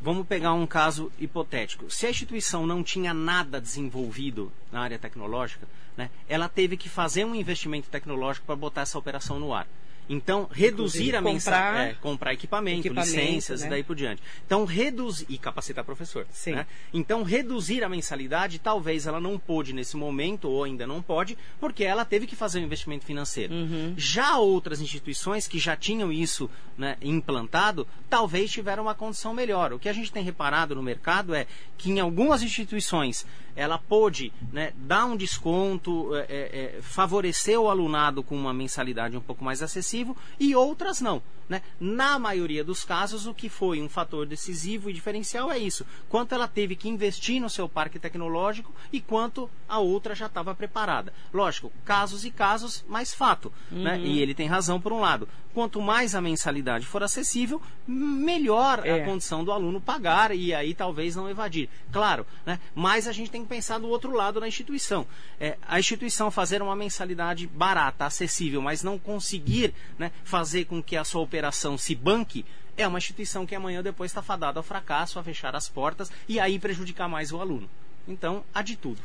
Vamos 0.00 0.26
pegar 0.26 0.52
um 0.52 0.66
caso 0.66 1.10
hipotético. 1.18 1.90
Se 1.90 2.06
a 2.06 2.10
instituição 2.10 2.66
não 2.66 2.82
tinha 2.82 3.14
nada 3.14 3.60
desenvolvido 3.60 4.52
na 4.70 4.80
área 4.80 4.98
tecnológica, 4.98 5.66
né, 5.96 6.10
ela 6.28 6.48
teve 6.48 6.76
que 6.76 6.88
fazer 6.88 7.24
um 7.24 7.34
investimento 7.34 7.88
tecnológico 7.88 8.46
para 8.46 8.56
botar 8.56 8.82
essa 8.82 8.98
operação 8.98 9.40
no 9.40 9.54
ar. 9.54 9.66
Então, 10.08 10.48
reduzir 10.50 11.16
a 11.16 11.20
mensagem. 11.20 11.90
É, 11.90 11.94
comprar 11.94 12.32
equipamento, 12.32 12.86
equipamento 12.86 13.16
licenças 13.16 13.60
né? 13.62 13.66
e 13.66 13.70
daí 13.70 13.82
por 13.82 13.96
diante. 13.96 14.22
Então, 14.44 14.64
reduzir. 14.64 15.26
E 15.28 15.38
capacitar 15.38 15.84
professor. 15.84 16.26
Sim. 16.30 16.52
Né? 16.52 16.66
Então, 16.92 17.22
reduzir 17.22 17.82
a 17.82 17.88
mensalidade, 17.88 18.58
talvez 18.58 19.06
ela 19.06 19.20
não 19.20 19.38
pôde 19.38 19.72
nesse 19.72 19.96
momento, 19.96 20.48
ou 20.48 20.64
ainda 20.64 20.86
não 20.86 21.02
pode, 21.02 21.36
porque 21.58 21.84
ela 21.84 22.04
teve 22.04 22.26
que 22.26 22.36
fazer 22.36 22.60
um 22.60 22.62
investimento 22.62 23.04
financeiro. 23.04 23.52
Uhum. 23.52 23.94
Já 23.96 24.38
outras 24.38 24.80
instituições 24.80 25.48
que 25.48 25.58
já 25.58 25.76
tinham 25.76 26.12
isso 26.12 26.48
né, 26.78 26.96
implantado, 27.00 27.86
talvez 28.08 28.50
tiveram 28.50 28.84
uma 28.84 28.94
condição 28.94 29.34
melhor. 29.34 29.72
O 29.72 29.78
que 29.78 29.88
a 29.88 29.92
gente 29.92 30.12
tem 30.12 30.22
reparado 30.22 30.74
no 30.74 30.82
mercado 30.82 31.34
é 31.34 31.46
que 31.76 31.90
em 31.90 32.00
algumas 32.00 32.42
instituições 32.42 33.26
ela 33.56 33.78
pôde 33.78 34.32
né, 34.52 34.72
dar 34.76 35.06
um 35.06 35.16
desconto, 35.16 36.14
é, 36.14 36.20
é, 36.20 36.26
é, 36.28 36.82
favorecer 36.82 37.58
o 37.58 37.68
alunado 37.68 38.22
com 38.22 38.36
uma 38.36 38.52
mensalidade 38.52 39.16
um 39.16 39.20
pouco 39.20 39.42
mais 39.42 39.62
acessível 39.62 40.14
e 40.38 40.54
outras 40.54 41.00
não. 41.00 41.22
Né? 41.48 41.62
Na 41.78 42.18
maioria 42.18 42.64
dos 42.64 42.84
casos, 42.84 43.26
o 43.26 43.34
que 43.34 43.48
foi 43.48 43.80
um 43.80 43.88
fator 43.88 44.26
decisivo 44.26 44.90
e 44.90 44.92
diferencial 44.92 45.50
é 45.50 45.58
isso: 45.58 45.86
quanto 46.08 46.34
ela 46.34 46.48
teve 46.48 46.76
que 46.76 46.88
investir 46.88 47.40
no 47.40 47.50
seu 47.50 47.68
parque 47.68 47.98
tecnológico 47.98 48.74
e 48.92 49.00
quanto 49.00 49.48
a 49.68 49.78
outra 49.78 50.14
já 50.14 50.26
estava 50.26 50.54
preparada. 50.54 51.12
Lógico, 51.32 51.72
casos 51.84 52.24
e 52.24 52.30
casos, 52.30 52.84
mas 52.88 53.14
fato. 53.14 53.52
Né? 53.70 53.78
Uhum. 53.78 53.84
Né? 53.84 54.00
E 54.00 54.20
ele 54.20 54.34
tem 54.34 54.46
razão 54.46 54.80
por 54.80 54.92
um 54.92 55.00
lado. 55.00 55.28
Quanto 55.54 55.80
mais 55.80 56.14
a 56.14 56.20
mensalidade 56.20 56.84
for 56.84 57.02
acessível, 57.02 57.62
melhor 57.86 58.82
é. 58.84 59.00
a 59.00 59.04
condição 59.06 59.42
do 59.42 59.50
aluno 59.50 59.80
pagar 59.80 60.30
e 60.36 60.52
aí 60.52 60.74
talvez 60.74 61.16
não 61.16 61.30
evadir. 61.30 61.70
Claro, 61.90 62.26
né? 62.44 62.60
mas 62.74 63.08
a 63.08 63.12
gente 63.12 63.30
tem 63.30 63.42
que 63.42 63.48
pensar 63.48 63.78
do 63.78 63.88
outro 63.88 64.12
lado 64.12 64.38
da 64.38 64.46
instituição. 64.46 65.06
É, 65.40 65.56
a 65.66 65.78
instituição 65.78 66.30
fazer 66.30 66.60
uma 66.60 66.76
mensalidade 66.76 67.46
barata, 67.46 68.04
acessível, 68.04 68.60
mas 68.60 68.82
não 68.82 68.98
conseguir 68.98 69.72
né, 69.98 70.12
fazer 70.24 70.66
com 70.66 70.82
que 70.82 70.94
a 70.94 71.04
sua 71.04 71.22
operação 71.22 71.35
se 71.78 71.94
banque, 71.94 72.44
é 72.76 72.86
uma 72.86 72.98
instituição 72.98 73.46
que 73.46 73.54
amanhã 73.54 73.82
depois 73.82 74.10
está 74.10 74.22
fadada 74.22 74.58
ao 74.58 74.62
fracasso, 74.62 75.18
a 75.18 75.24
fechar 75.24 75.56
as 75.56 75.68
portas 75.68 76.10
e 76.28 76.38
aí 76.38 76.58
prejudicar 76.58 77.08
mais 77.08 77.32
o 77.32 77.40
aluno. 77.40 77.68
Então, 78.06 78.44
há 78.54 78.62
de 78.62 78.76
tudo. 78.76 79.00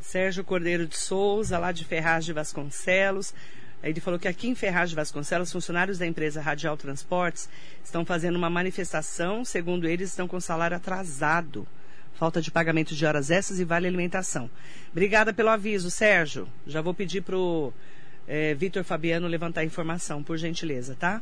Sérgio 0.00 0.44
Cordeiro 0.44 0.86
de 0.86 0.96
Souza, 0.96 1.58
lá 1.58 1.72
de 1.72 1.84
Ferraz 1.84 2.24
de 2.24 2.32
Vasconcelos. 2.32 3.34
Ele 3.82 4.00
falou 4.00 4.18
que 4.18 4.28
aqui 4.28 4.48
em 4.48 4.54
Ferraz 4.54 4.90
de 4.90 4.96
Vasconcelos, 4.96 5.50
funcionários 5.50 5.98
da 5.98 6.06
empresa 6.06 6.40
Radial 6.40 6.76
Transportes 6.76 7.48
estão 7.84 8.04
fazendo 8.04 8.36
uma 8.36 8.48
manifestação. 8.48 9.44
Segundo 9.44 9.88
eles, 9.88 10.10
estão 10.10 10.28
com 10.28 10.40
salário 10.40 10.76
atrasado. 10.76 11.66
Falta 12.14 12.40
de 12.40 12.50
pagamento 12.50 12.94
de 12.94 13.04
horas 13.04 13.30
extras 13.30 13.58
e 13.58 13.64
vale 13.64 13.88
alimentação. 13.88 14.48
Obrigada 14.92 15.32
pelo 15.32 15.48
aviso, 15.48 15.90
Sérgio. 15.90 16.48
Já 16.66 16.80
vou 16.80 16.94
pedir 16.94 17.22
para 17.22 17.36
o 17.36 17.72
é, 18.28 18.54
Vitor 18.54 18.84
Fabiano 18.84 19.26
levantar 19.26 19.62
a 19.62 19.64
informação, 19.64 20.22
por 20.22 20.36
gentileza, 20.36 20.94
tá? 20.94 21.20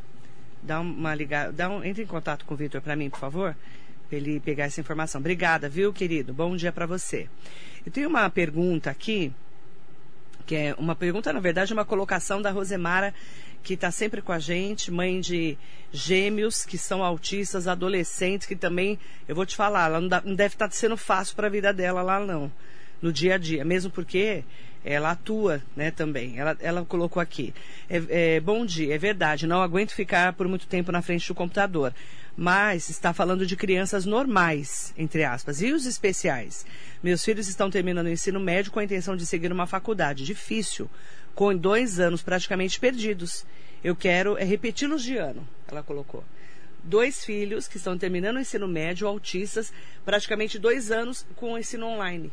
Dá 0.63 0.79
uma 0.79 1.15
ligada, 1.15 1.51
dá 1.51 1.69
um, 1.69 1.83
entre 1.83 2.03
em 2.03 2.07
contato 2.07 2.45
com 2.45 2.53
o 2.53 2.57
Vitor 2.57 2.81
para 2.81 2.95
mim, 2.95 3.09
por 3.09 3.19
favor, 3.19 3.55
para 4.07 4.17
ele 4.17 4.39
pegar 4.39 4.65
essa 4.65 4.79
informação. 4.79 5.19
Obrigada, 5.19 5.67
viu, 5.67 5.91
querido? 5.91 6.33
Bom 6.33 6.55
dia 6.55 6.71
para 6.71 6.85
você. 6.85 7.27
Eu 7.85 7.91
tenho 7.91 8.07
uma 8.07 8.29
pergunta 8.29 8.89
aqui 8.89 9.33
que 10.51 10.55
é 10.55 10.75
uma 10.77 10.95
pergunta, 10.95 11.31
na 11.31 11.39
verdade, 11.39 11.71
uma 11.71 11.85
colocação 11.85 12.41
da 12.41 12.51
Rosemara, 12.51 13.13
que 13.63 13.75
está 13.75 13.91
sempre 13.91 14.21
com 14.21 14.31
a 14.31 14.39
gente, 14.39 14.91
mãe 14.91 15.21
de 15.21 15.57
gêmeos 15.91 16.65
que 16.65 16.77
são 16.77 17.03
autistas, 17.03 17.67
adolescentes, 17.67 18.47
que 18.47 18.55
também, 18.55 18.99
eu 19.27 19.35
vou 19.35 19.45
te 19.45 19.55
falar, 19.55 19.85
ela 19.85 20.01
não, 20.01 20.07
dá, 20.07 20.21
não 20.25 20.35
deve 20.35 20.55
estar 20.55 20.67
tá 20.67 20.73
sendo 20.73 20.97
fácil 20.97 21.35
para 21.35 21.47
a 21.47 21.49
vida 21.49 21.71
dela 21.71 22.01
lá, 22.01 22.19
não, 22.19 22.51
no 23.01 23.13
dia 23.13 23.35
a 23.35 23.37
dia, 23.37 23.63
mesmo 23.63 23.91
porque 23.91 24.43
ela 24.83 25.11
atua, 25.11 25.61
né, 25.75 25.91
também. 25.91 26.39
Ela, 26.39 26.57
ela 26.59 26.85
colocou 26.85 27.21
aqui. 27.21 27.53
É, 27.89 28.01
é, 28.09 28.39
bom 28.39 28.65
dia, 28.65 28.95
é 28.95 28.97
verdade, 28.97 29.47
não 29.47 29.61
aguento 29.61 29.91
ficar 29.91 30.33
por 30.33 30.47
muito 30.47 30.67
tempo 30.67 30.91
na 30.91 31.01
frente 31.01 31.27
do 31.27 31.35
computador 31.35 31.93
mas 32.35 32.89
está 32.89 33.13
falando 33.13 33.45
de 33.45 33.55
crianças 33.55 34.05
normais, 34.05 34.93
entre 34.97 35.23
aspas, 35.23 35.61
e 35.61 35.71
os 35.71 35.85
especiais. 35.85 36.65
Meus 37.03 37.23
filhos 37.23 37.47
estão 37.47 37.69
terminando 37.69 38.07
o 38.07 38.11
ensino 38.11 38.39
médio 38.39 38.71
com 38.71 38.79
a 38.79 38.83
intenção 38.83 39.15
de 39.15 39.25
seguir 39.25 39.51
uma 39.51 39.67
faculdade 39.67 40.23
difícil, 40.23 40.89
com 41.35 41.55
dois 41.55 41.99
anos 41.99 42.21
praticamente 42.21 42.79
perdidos. 42.79 43.45
Eu 43.83 43.95
quero 43.95 44.37
é 44.37 44.43
repeti-los 44.43 45.03
de 45.03 45.17
ano, 45.17 45.47
ela 45.67 45.83
colocou. 45.83 46.23
Dois 46.83 47.23
filhos 47.23 47.67
que 47.67 47.77
estão 47.77 47.97
terminando 47.97 48.37
o 48.37 48.39
ensino 48.39 48.67
médio, 48.67 49.07
autistas, 49.07 49.71
praticamente 50.03 50.57
dois 50.57 50.89
anos 50.89 51.25
com 51.35 51.53
o 51.53 51.57
ensino 51.57 51.85
online. 51.85 52.31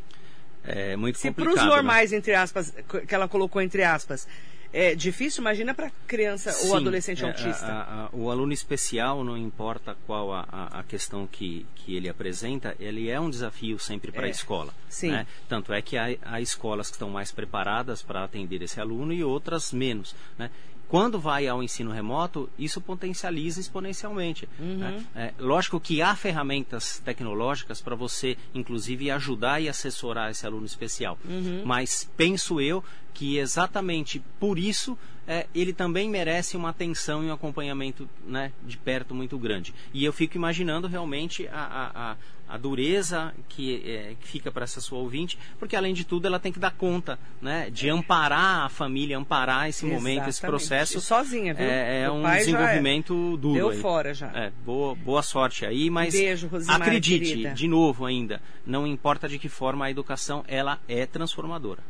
É 0.65 0.97
muito 0.97 1.19
Se 1.19 1.29
complicado. 1.29 1.55
Se 1.55 1.61
para 1.61 1.69
os 1.69 1.75
normais, 1.75 2.11
né? 2.11 2.19
entre 2.19 2.35
aspas, 2.35 2.75
que 3.07 3.15
ela 3.15 3.29
colocou 3.29 3.63
entre 3.63 3.83
aspas, 3.85 4.27
é 4.73 4.95
difícil, 4.95 5.41
imagina 5.41 5.75
para 5.75 5.91
criança 6.07 6.53
Sim, 6.53 6.69
ou 6.69 6.77
adolescente 6.77 7.25
é, 7.25 7.27
autista. 7.27 7.67
A, 7.67 8.05
a, 8.05 8.09
o 8.13 8.31
aluno 8.31 8.53
especial, 8.53 9.25
não 9.25 9.37
importa 9.37 9.97
qual 10.07 10.33
a, 10.33 10.43
a, 10.51 10.83
questão 10.83 11.27
que, 11.27 11.65
que 11.75 11.97
ele 11.97 12.09
apresenta, 12.09 12.77
ele 12.79 13.09
é 13.09 13.19
um 13.19 13.31
desafio 13.31 13.79
sempre 13.79 14.13
para 14.13 14.25
a 14.25 14.29
é, 14.29 14.31
escola. 14.31 14.75
Sim. 14.89 15.13
Né? 15.13 15.27
Tanto 15.49 15.73
é 15.73 15.81
que 15.81 15.97
há, 15.97 16.09
há 16.23 16.41
escolas 16.41 16.89
que 16.89 16.97
estão 16.97 17.09
mais 17.09 17.33
preparadas 17.33 18.03
para 18.03 18.25
atender 18.25 18.61
esse 18.61 18.79
aluno 18.79 19.13
e 19.13 19.25
outras 19.25 19.73
menos. 19.73 20.15
Né? 20.37 20.51
Quando 20.89 21.19
vai 21.19 21.47
ao 21.47 21.63
ensino 21.63 21.91
remoto, 21.91 22.49
isso 22.59 22.81
potencializa 22.81 23.61
exponencialmente. 23.61 24.49
Uhum. 24.59 24.77
Né? 24.79 25.05
É, 25.15 25.33
lógico 25.39 25.79
que 25.79 26.01
há 26.01 26.17
ferramentas 26.17 26.99
tecnológicas 27.05 27.81
para 27.81 27.95
você, 27.95 28.37
inclusive, 28.55 29.11
ajudar 29.11 29.61
e 29.61 29.69
assessorar 29.69 30.31
esse 30.31 30.47
aluno 30.47 30.65
especial. 30.65 31.19
Uhum. 31.25 31.63
Mas 31.65 32.09
penso 32.17 32.61
eu 32.61 32.83
que 33.13 33.37
exatamente 33.37 34.23
por 34.41 34.59
isso 34.59 34.97
é, 35.27 35.47
ele 35.55 35.75
também 35.75 36.09
merece 36.09 36.57
uma 36.57 36.71
atenção 36.71 37.23
e 37.23 37.27
um 37.27 37.33
acompanhamento 37.33 38.09
né, 38.27 38.51
de 38.65 38.79
perto 38.79 39.15
muito 39.15 39.37
grande. 39.37 39.75
E 39.93 40.03
eu 40.03 40.13
fico 40.13 40.37
imaginando 40.37 40.89
realmente 40.89 41.47
a, 41.49 41.61
a, 41.61 42.13
a 42.13 42.17
dureza 42.57 43.35
que, 43.49 43.83
é, 43.85 44.15
que 44.21 44.27
fica 44.27 44.51
para 44.51 44.65
essa 44.65 44.81
sua 44.81 44.99
ouvinte, 44.99 45.39
porque 45.59 45.77
além 45.77 45.93
de 45.93 46.05
tudo 46.05 46.27
ela 46.27 46.39
tem 46.39 46.53
que 46.53 46.59
dar 46.59 46.71
conta 46.71 47.19
né, 47.43 47.69
de 47.71 47.91
amparar 47.91 48.65
a 48.65 48.69
família, 48.69 49.19
amparar 49.19 49.69
esse 49.69 49.85
Exatamente. 49.85 50.17
momento, 50.17 50.29
esse 50.29 50.41
processo. 50.41 51.01
sozinha, 51.01 51.53
viu? 51.53 51.67
É, 51.67 52.03
é 52.03 52.11
um 52.11 52.23
desenvolvimento 52.23 53.37
duro. 53.37 53.55
Deu 53.55 53.69
aí. 53.71 53.79
fora 53.79 54.15
já. 54.15 54.29
É, 54.35 54.53
boa, 54.65 54.95
boa 54.95 55.23
sorte 55.23 55.67
aí, 55.67 55.91
mas 55.91 56.15
Beijo, 56.15 56.49
Rosimar, 56.49 56.81
acredite, 56.81 57.27
querida. 57.27 57.51
de 57.51 57.69
novo 57.69 58.07
ainda, 58.07 58.41
não 58.65 58.87
importa 58.87 59.29
de 59.29 59.39
que 59.39 59.49
forma 59.49 59.85
a 59.85 59.91
educação, 59.91 60.45
ela 60.49 60.79
é 60.89 61.05
transformadora. 61.05 61.83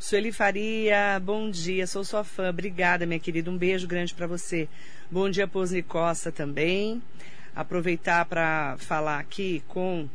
Sueli 0.00 0.32
Faria, 0.32 1.20
bom 1.22 1.50
dia, 1.50 1.86
sou 1.86 2.02
sua 2.02 2.24
fã. 2.24 2.48
Obrigada, 2.48 3.04
minha 3.04 3.20
querida. 3.20 3.50
Um 3.50 3.58
beijo 3.58 3.86
grande 3.86 4.14
para 4.14 4.26
você. 4.26 4.66
Bom 5.10 5.28
dia, 5.28 5.46
Posni 5.46 5.82
Costa 5.82 6.32
também. 6.32 7.02
Aproveitar 7.54 8.24
para 8.24 8.76
falar 8.78 9.18
aqui 9.18 9.62
com 9.68 10.08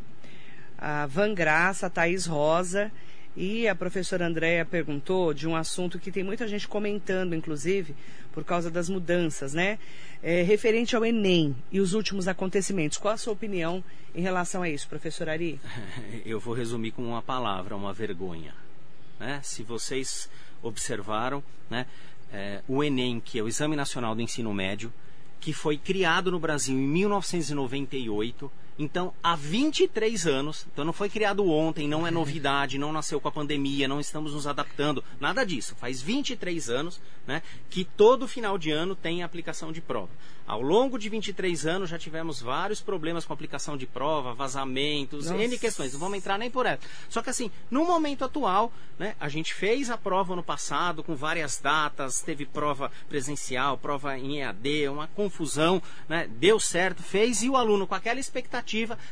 a 0.78 1.06
Van 1.06 1.34
Graça, 1.34 1.88
a 1.88 1.90
Thaís 1.90 2.26
Rosa. 2.26 2.92
E 3.36 3.68
a 3.68 3.76
professora 3.76 4.26
Andréa 4.26 4.64
perguntou 4.64 5.34
de 5.34 5.48
um 5.48 5.56
assunto 5.56 6.00
que 6.00 6.12
tem 6.12 6.24
muita 6.24 6.48
gente 6.48 6.68
comentando, 6.68 7.36
inclusive, 7.36 7.94
por 8.32 8.46
causa 8.46 8.72
das 8.72 8.88
mudanças, 8.88 9.54
né? 9.54 9.78
É, 10.24 10.42
referente 10.42 10.96
ao 10.96 11.06
Enem 11.06 11.54
e 11.70 11.82
os 11.82 11.94
últimos 11.94 12.28
acontecimentos. 12.30 12.98
Qual 12.98 13.14
a 13.14 13.18
sua 13.18 13.34
opinião 13.34 13.84
em 14.14 14.22
relação 14.22 14.62
a 14.62 14.70
isso, 14.70 14.88
professor 14.88 15.28
Ari? 15.28 15.60
Eu 16.26 16.40
vou 16.40 16.54
resumir 16.54 16.92
com 16.92 17.04
uma 17.04 17.22
palavra, 17.22 17.76
uma 17.76 17.92
vergonha 17.92 18.54
né? 19.20 19.40
Se 19.44 19.64
vocês 19.64 20.30
observaram, 20.62 21.44
né? 21.70 21.86
É, 22.34 22.62
o 22.68 22.84
Enem, 22.84 23.20
que 23.20 23.40
é 23.40 23.44
o 23.44 23.48
Exame 23.48 23.76
Nacional 23.76 24.16
do 24.16 24.22
Ensino 24.22 24.54
Médio, 24.54 24.92
que 25.46 25.54
foi 25.54 25.78
criado 25.78 26.32
no 26.32 26.40
Brasil 26.40 26.76
em 26.76 26.88
1998. 26.88 28.52
Então, 28.78 29.14
há 29.24 29.36
23 29.38 30.28
anos, 30.28 30.68
então 30.72 30.84
não 30.84 30.92
foi 30.92 31.10
criado 31.10 31.50
ontem, 31.50 31.88
não 31.88 32.06
é 32.06 32.12
novidade, 32.12 32.78
não 32.78 32.92
nasceu 32.92 33.22
com 33.22 33.28
a 33.30 33.32
pandemia, 33.32 33.88
não 33.88 34.02
estamos 34.02 34.34
nos 34.34 34.46
adaptando, 34.46 35.02
nada 35.18 35.46
disso. 35.46 35.76
Faz 35.76 36.02
23 36.02 36.70
anos 36.70 37.00
né, 37.26 37.42
que 37.70 37.86
todo 37.86 38.28
final 38.28 38.58
de 38.58 38.72
ano 38.72 38.94
tem 38.94 39.24
aplicação 39.24 39.72
de 39.72 39.80
prova. 39.80 40.10
Ao 40.46 40.62
longo 40.62 41.00
de 41.00 41.10
23 41.10 41.66
anos 41.66 41.90
já 41.90 41.98
tivemos 41.98 42.40
vários 42.40 42.82
problemas 42.82 43.26
com 43.26 43.34
aplicação 43.34 43.76
de 43.78 43.88
prova, 43.88 44.34
vazamentos, 44.34 45.26
Nossa. 45.26 45.42
N 45.42 45.58
questões. 45.58 45.94
Não 45.94 46.00
vamos 46.00 46.18
entrar 46.18 46.38
nem 46.38 46.52
por 46.52 46.66
ela. 46.66 46.80
Só 47.10 47.22
que 47.22 47.30
assim, 47.30 47.50
no 47.72 47.86
momento 47.86 48.26
atual, 48.26 48.72
né, 49.00 49.16
a 49.20 49.28
gente 49.30 49.54
fez 49.54 49.90
a 49.90 49.98
prova 49.98 50.36
no 50.36 50.44
passado 50.44 51.02
com 51.02 51.16
várias 51.16 51.60
datas, 51.60 52.22
teve 52.22 52.46
prova 52.46 52.92
presencial, 53.08 53.78
prova 53.78 54.20
em 54.20 54.42
EAD, 54.42 54.90
uma 54.90 55.08
confusão, 55.08 55.82
né, 56.08 56.30
deu 56.38 56.60
certo, 56.60 57.02
fez 57.02 57.42
e 57.42 57.50
o 57.50 57.56
aluno 57.56 57.88
com 57.88 57.96
aquela 57.96 58.20
expectativa 58.20 58.65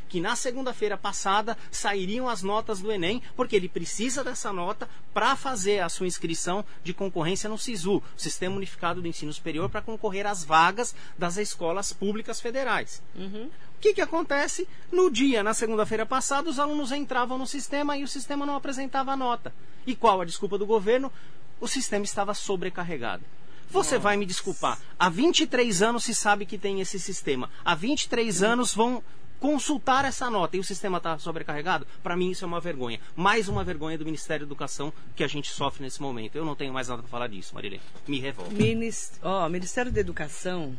que 0.09 0.19
na 0.19 0.35
segunda-feira 0.35 0.97
passada 0.97 1.57
sairiam 1.71 2.27
as 2.27 2.41
notas 2.41 2.81
do 2.81 2.91
Enem, 2.91 3.21
porque 3.35 3.55
ele 3.55 3.69
precisa 3.69 4.23
dessa 4.23 4.51
nota 4.51 4.89
para 5.13 5.35
fazer 5.35 5.79
a 5.81 5.89
sua 5.89 6.07
inscrição 6.07 6.65
de 6.83 6.93
concorrência 6.93 7.49
no 7.49 7.57
SISU, 7.57 8.01
Sistema 8.17 8.55
Unificado 8.55 9.01
do 9.01 9.07
Ensino 9.07 9.31
Superior, 9.31 9.69
para 9.69 9.81
concorrer 9.81 10.25
às 10.25 10.43
vagas 10.43 10.95
das 11.17 11.37
escolas 11.37 11.93
públicas 11.93 12.41
federais. 12.41 13.01
Uhum. 13.15 13.49
O 13.77 13.79
que, 13.79 13.93
que 13.93 14.01
acontece? 14.01 14.67
No 14.91 15.11
dia, 15.11 15.43
na 15.43 15.53
segunda-feira 15.53 16.05
passada, 16.05 16.49
os 16.49 16.57
alunos 16.57 16.91
entravam 16.91 17.37
no 17.37 17.45
sistema 17.45 17.97
e 17.97 18.03
o 18.03 18.07
sistema 18.07 18.45
não 18.45 18.55
apresentava 18.55 19.15
nota. 19.15 19.53
E 19.85 19.95
qual 19.95 20.21
a 20.21 20.25
desculpa 20.25 20.57
do 20.57 20.65
governo? 20.65 21.11
O 21.59 21.67
sistema 21.67 22.05
estava 22.05 22.33
sobrecarregado. 22.33 23.23
Você 23.69 23.95
Nossa. 23.95 24.03
vai 24.03 24.17
me 24.17 24.25
desculpar. 24.25 24.79
Há 24.99 25.09
23 25.09 25.81
anos 25.81 26.03
se 26.03 26.13
sabe 26.13 26.45
que 26.45 26.57
tem 26.57 26.79
esse 26.79 26.99
sistema. 26.99 27.49
Há 27.65 27.73
23 27.73 28.41
uhum. 28.41 28.47
anos 28.49 28.73
vão 28.73 29.03
consultar 29.43 30.06
essa 30.06 30.29
nota 30.29 30.56
e 30.56 30.60
o 30.62 30.63
sistema 30.63 30.99
está 30.99 31.19
sobrecarregado, 31.19 31.86
para 32.01 32.15
mim 32.15 32.32
isso 32.32 32.45
é 32.45 32.47
uma 32.47 32.62
vergonha. 32.62 32.97
Mais 33.13 33.49
uma 33.49 33.62
vergonha 33.62 33.97
do 33.97 34.06
Ministério 34.06 34.45
da 34.45 34.47
Educação 34.49 34.93
que 35.17 35.21
a 35.21 35.27
gente 35.27 35.49
sofre 35.49 35.84
nesse 35.84 36.01
momento. 36.01 36.38
Eu 36.38 36.45
não 36.45 36.56
tenho 36.56 36.71
mais 36.71 36.88
nada 36.88 37.01
para 37.01 37.12
falar 37.12 37.27
disso, 37.27 37.53
Marilene. 37.53 37.82
Me 38.08 38.21
revolta. 38.21 38.53
Minist... 38.53 39.15
Oh, 39.21 39.49
Ministério 39.49 39.91
da 39.91 39.99
Educação 39.99 40.77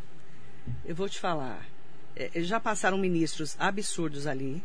eu 0.82 0.94
vou 0.94 1.10
te 1.10 1.20
falar, 1.20 1.68
é, 2.16 2.30
já 2.36 2.58
passaram 2.58 2.96
ministros 2.96 3.54
absurdos 3.58 4.26
ali, 4.26 4.62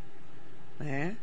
né? 0.80 1.18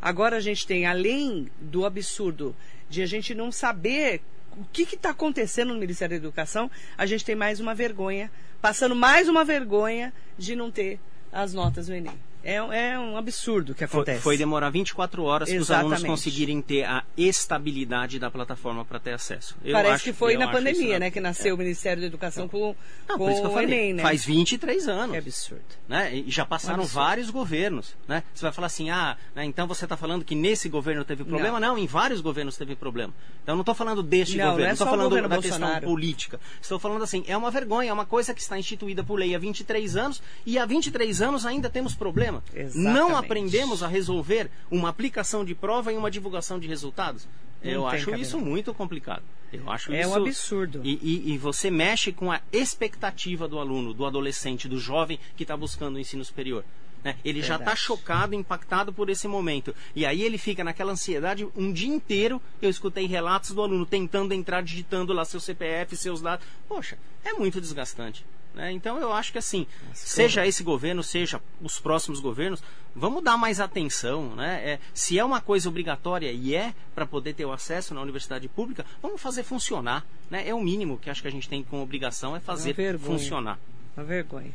Agora 0.00 0.38
a 0.38 0.40
gente 0.40 0.66
tem, 0.66 0.86
além 0.86 1.50
do 1.60 1.84
absurdo 1.84 2.56
de 2.88 3.02
a 3.02 3.06
gente 3.06 3.34
não 3.34 3.52
saber 3.52 4.22
o 4.56 4.64
que 4.72 4.84
está 4.84 5.10
acontecendo 5.10 5.74
no 5.74 5.80
Ministério 5.80 6.18
da 6.18 6.24
Educação, 6.26 6.70
a 6.96 7.04
gente 7.04 7.26
tem 7.26 7.34
mais 7.36 7.60
uma 7.60 7.74
vergonha, 7.74 8.32
passando 8.58 8.96
mais 8.96 9.28
uma 9.28 9.44
vergonha 9.44 10.14
de 10.38 10.56
não 10.56 10.70
ter 10.70 10.98
as 11.32 11.54
notas 11.54 11.86
do 11.86 11.94
Enem. 11.94 12.31
É, 12.44 12.54
é 12.54 12.98
um 12.98 13.16
absurdo 13.16 13.74
que 13.74 13.84
acontece. 13.84 14.20
Foi, 14.20 14.34
foi 14.34 14.38
demorar 14.38 14.70
24 14.70 15.22
horas 15.22 15.48
para 15.48 15.58
os 15.58 15.70
alunos 15.70 16.02
conseguirem 16.02 16.60
ter 16.60 16.84
a 16.84 17.04
estabilidade 17.16 18.18
da 18.18 18.30
plataforma 18.30 18.84
para 18.84 18.98
ter 18.98 19.12
acesso. 19.12 19.56
Eu 19.64 19.72
Parece 19.72 19.94
acho, 19.94 20.04
que 20.04 20.12
foi 20.12 20.36
na 20.36 20.50
pandemia, 20.50 20.98
né? 20.98 21.10
Que 21.10 21.20
nasceu 21.20 21.50
é. 21.50 21.54
o 21.54 21.58
Ministério 21.58 22.00
da 22.00 22.06
Educação 22.06 22.48
com, 22.48 22.74
Não, 23.08 23.18
com 23.18 23.30
o 23.30 23.50
falei, 23.50 23.64
Enem, 23.64 23.94
né? 23.94 24.02
Faz 24.02 24.24
23 24.24 24.88
anos. 24.88 25.12
Que 25.12 25.18
absurdo. 25.18 25.62
Né? 25.88 26.16
E 26.16 26.30
já 26.30 26.44
passaram 26.44 26.84
vários 26.84 27.30
governos. 27.30 27.94
Né? 28.08 28.22
Você 28.34 28.42
vai 28.42 28.52
falar 28.52 28.66
assim, 28.66 28.90
ah, 28.90 29.16
né, 29.34 29.44
então 29.44 29.66
você 29.66 29.84
está 29.84 29.96
falando 29.96 30.24
que 30.24 30.34
nesse 30.34 30.68
governo 30.68 31.04
teve 31.04 31.24
problema? 31.24 31.60
Não, 31.60 31.74
não 31.74 31.78
em 31.78 31.86
vários 31.86 32.20
governos 32.20 32.56
teve 32.56 32.74
problema. 32.74 33.12
Então 33.42 33.54
não 33.54 33.62
estou 33.62 33.74
falando 33.74 34.02
deste 34.02 34.36
não, 34.36 34.50
governo, 34.50 34.62
não 34.62 34.70
é 34.70 34.72
estou 34.72 34.86
falando 34.86 35.22
da 35.22 35.28
Bolsonaro. 35.28 35.72
questão 35.72 35.80
política. 35.88 36.40
Estou 36.60 36.78
falando 36.78 37.02
assim, 37.02 37.24
é 37.26 37.36
uma 37.36 37.50
vergonha, 37.50 37.90
é 37.90 37.92
uma 37.92 38.06
coisa 38.06 38.32
que 38.34 38.40
está 38.40 38.58
instituída 38.58 39.02
por 39.02 39.18
lei 39.18 39.34
há 39.34 39.38
23 39.38 39.96
anos 39.96 40.22
e 40.46 40.58
há 40.58 40.66
23 40.66 41.22
anos 41.22 41.44
ainda 41.44 41.68
temos 41.68 41.94
problema. 42.40 42.68
Exatamente. 42.68 42.94
Não 42.94 43.16
aprendemos 43.16 43.82
a 43.82 43.88
resolver 43.88 44.50
uma 44.70 44.88
aplicação 44.88 45.44
de 45.44 45.54
prova 45.54 45.92
e 45.92 45.96
uma 45.96 46.10
divulgação 46.10 46.58
de 46.58 46.66
resultados? 46.66 47.28
Não 47.62 47.70
eu 47.70 47.86
acho 47.86 48.06
cabelo. 48.06 48.22
isso 48.22 48.40
muito 48.40 48.74
complicado. 48.74 49.22
Eu 49.52 49.70
acho 49.70 49.92
é 49.92 50.00
isso, 50.00 50.10
um 50.10 50.14
absurdo. 50.14 50.80
E, 50.82 50.98
e, 51.02 51.34
e, 51.34 51.38
você 51.38 51.70
mexe 51.70 52.10
com 52.10 52.32
a 52.32 52.40
expectativa 52.50 53.46
do 53.46 53.58
aluno, 53.58 53.92
do 53.92 54.06
adolescente, 54.06 54.66
do 54.66 54.78
jovem 54.78 55.18
que 55.36 55.44
está 55.44 55.56
buscando 55.56 55.96
o 55.96 55.98
ensino 55.98 56.24
superior. 56.24 56.64
Né? 57.04 57.16
Ele 57.24 57.40
tá 57.40 57.46
Verdade. 57.46 57.46
já 57.46 57.56
está 57.56 57.76
chocado, 57.76 58.34
impactado 58.34 58.92
por 58.92 59.10
esse 59.10 59.28
momento. 59.28 59.74
E 59.94 60.06
aí 60.06 60.22
ele 60.22 60.38
fica 60.38 60.64
naquela 60.64 60.92
ansiedade 60.92 61.46
um 61.54 61.72
dia 61.72 61.92
inteiro. 61.92 62.40
Eu 62.60 62.70
escutei 62.70 63.06
relatos 63.06 63.50
do 63.50 63.62
aluno 63.62 63.84
tentando 63.84 64.32
entrar, 64.32 64.62
digitando 64.62 65.12
lá 65.12 65.24
seu 65.24 65.40
CPF, 65.40 65.96
seus 65.96 66.22
dados. 66.22 66.46
Poxa, 66.68 66.96
é 67.24 67.34
muito 67.34 67.60
desgastante. 67.60 68.24
Né? 68.54 68.72
Então 68.72 68.98
eu 68.98 69.12
acho 69.12 69.32
que 69.32 69.38
assim, 69.38 69.66
seja 69.94 70.46
esse 70.46 70.62
governo, 70.62 71.02
seja 71.02 71.40
os 71.60 71.80
próximos 71.80 72.20
governos, 72.20 72.62
vamos 72.94 73.22
dar 73.22 73.36
mais 73.36 73.60
atenção. 73.60 74.34
Né? 74.34 74.60
É, 74.62 74.78
se 74.92 75.18
é 75.18 75.24
uma 75.24 75.40
coisa 75.40 75.68
obrigatória 75.68 76.30
e 76.30 76.54
é 76.54 76.74
para 76.94 77.06
poder 77.06 77.34
ter 77.34 77.44
o 77.44 77.52
acesso 77.52 77.94
na 77.94 78.02
universidade 78.02 78.48
pública, 78.48 78.84
vamos 79.00 79.20
fazer 79.20 79.42
funcionar. 79.42 80.04
Né? 80.30 80.46
É 80.48 80.54
o 80.54 80.60
mínimo 80.60 80.98
que 80.98 81.08
acho 81.08 81.22
que 81.22 81.28
a 81.28 81.32
gente 81.32 81.48
tem 81.48 81.62
como 81.62 81.82
obrigação 81.82 82.36
é 82.36 82.40
fazer 82.40 82.74
funcionar. 82.98 83.58
Uma 83.96 84.04
vergonha. 84.04 84.50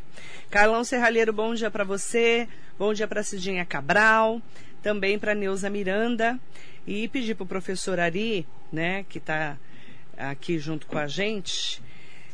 Carlão 0.50 0.84
Serralheiro, 0.84 1.32
bom 1.32 1.54
dia 1.54 1.70
para 1.70 1.84
você. 1.84 2.48
Bom 2.78 2.94
dia 2.94 3.08
para 3.08 3.22
Cidinha 3.22 3.66
Cabral. 3.66 4.42
Também 4.82 5.20
para 5.20 5.36
Neuza 5.36 5.70
Miranda. 5.70 6.40
E 6.88 7.08
pedir 7.08 7.36
para 7.36 7.44
o 7.44 7.48
professor 7.48 8.00
Ari, 8.00 8.48
né, 8.72 9.04
que 9.10 9.18
está 9.18 9.58
aqui 10.18 10.58
junto 10.58 10.88
com 10.88 10.98
a 10.98 11.06
gente, 11.06 11.82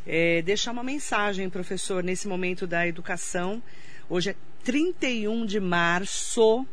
é, 0.05 0.41
deixar 0.41 0.71
uma 0.71 0.83
mensagem, 0.83 1.49
professor, 1.49 2.03
nesse 2.03 2.27
momento 2.27 2.67
da 2.67 2.87
educação. 2.87 3.61
Hoje 4.09 4.31
é 4.31 4.35
31 4.63 5.45
de 5.45 5.59
março. 5.59 6.65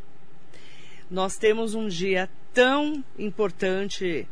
Nós 1.11 1.37
temos 1.37 1.75
um 1.75 1.89
dia 1.89 2.29
tão 2.53 3.05
importante, 3.19 4.27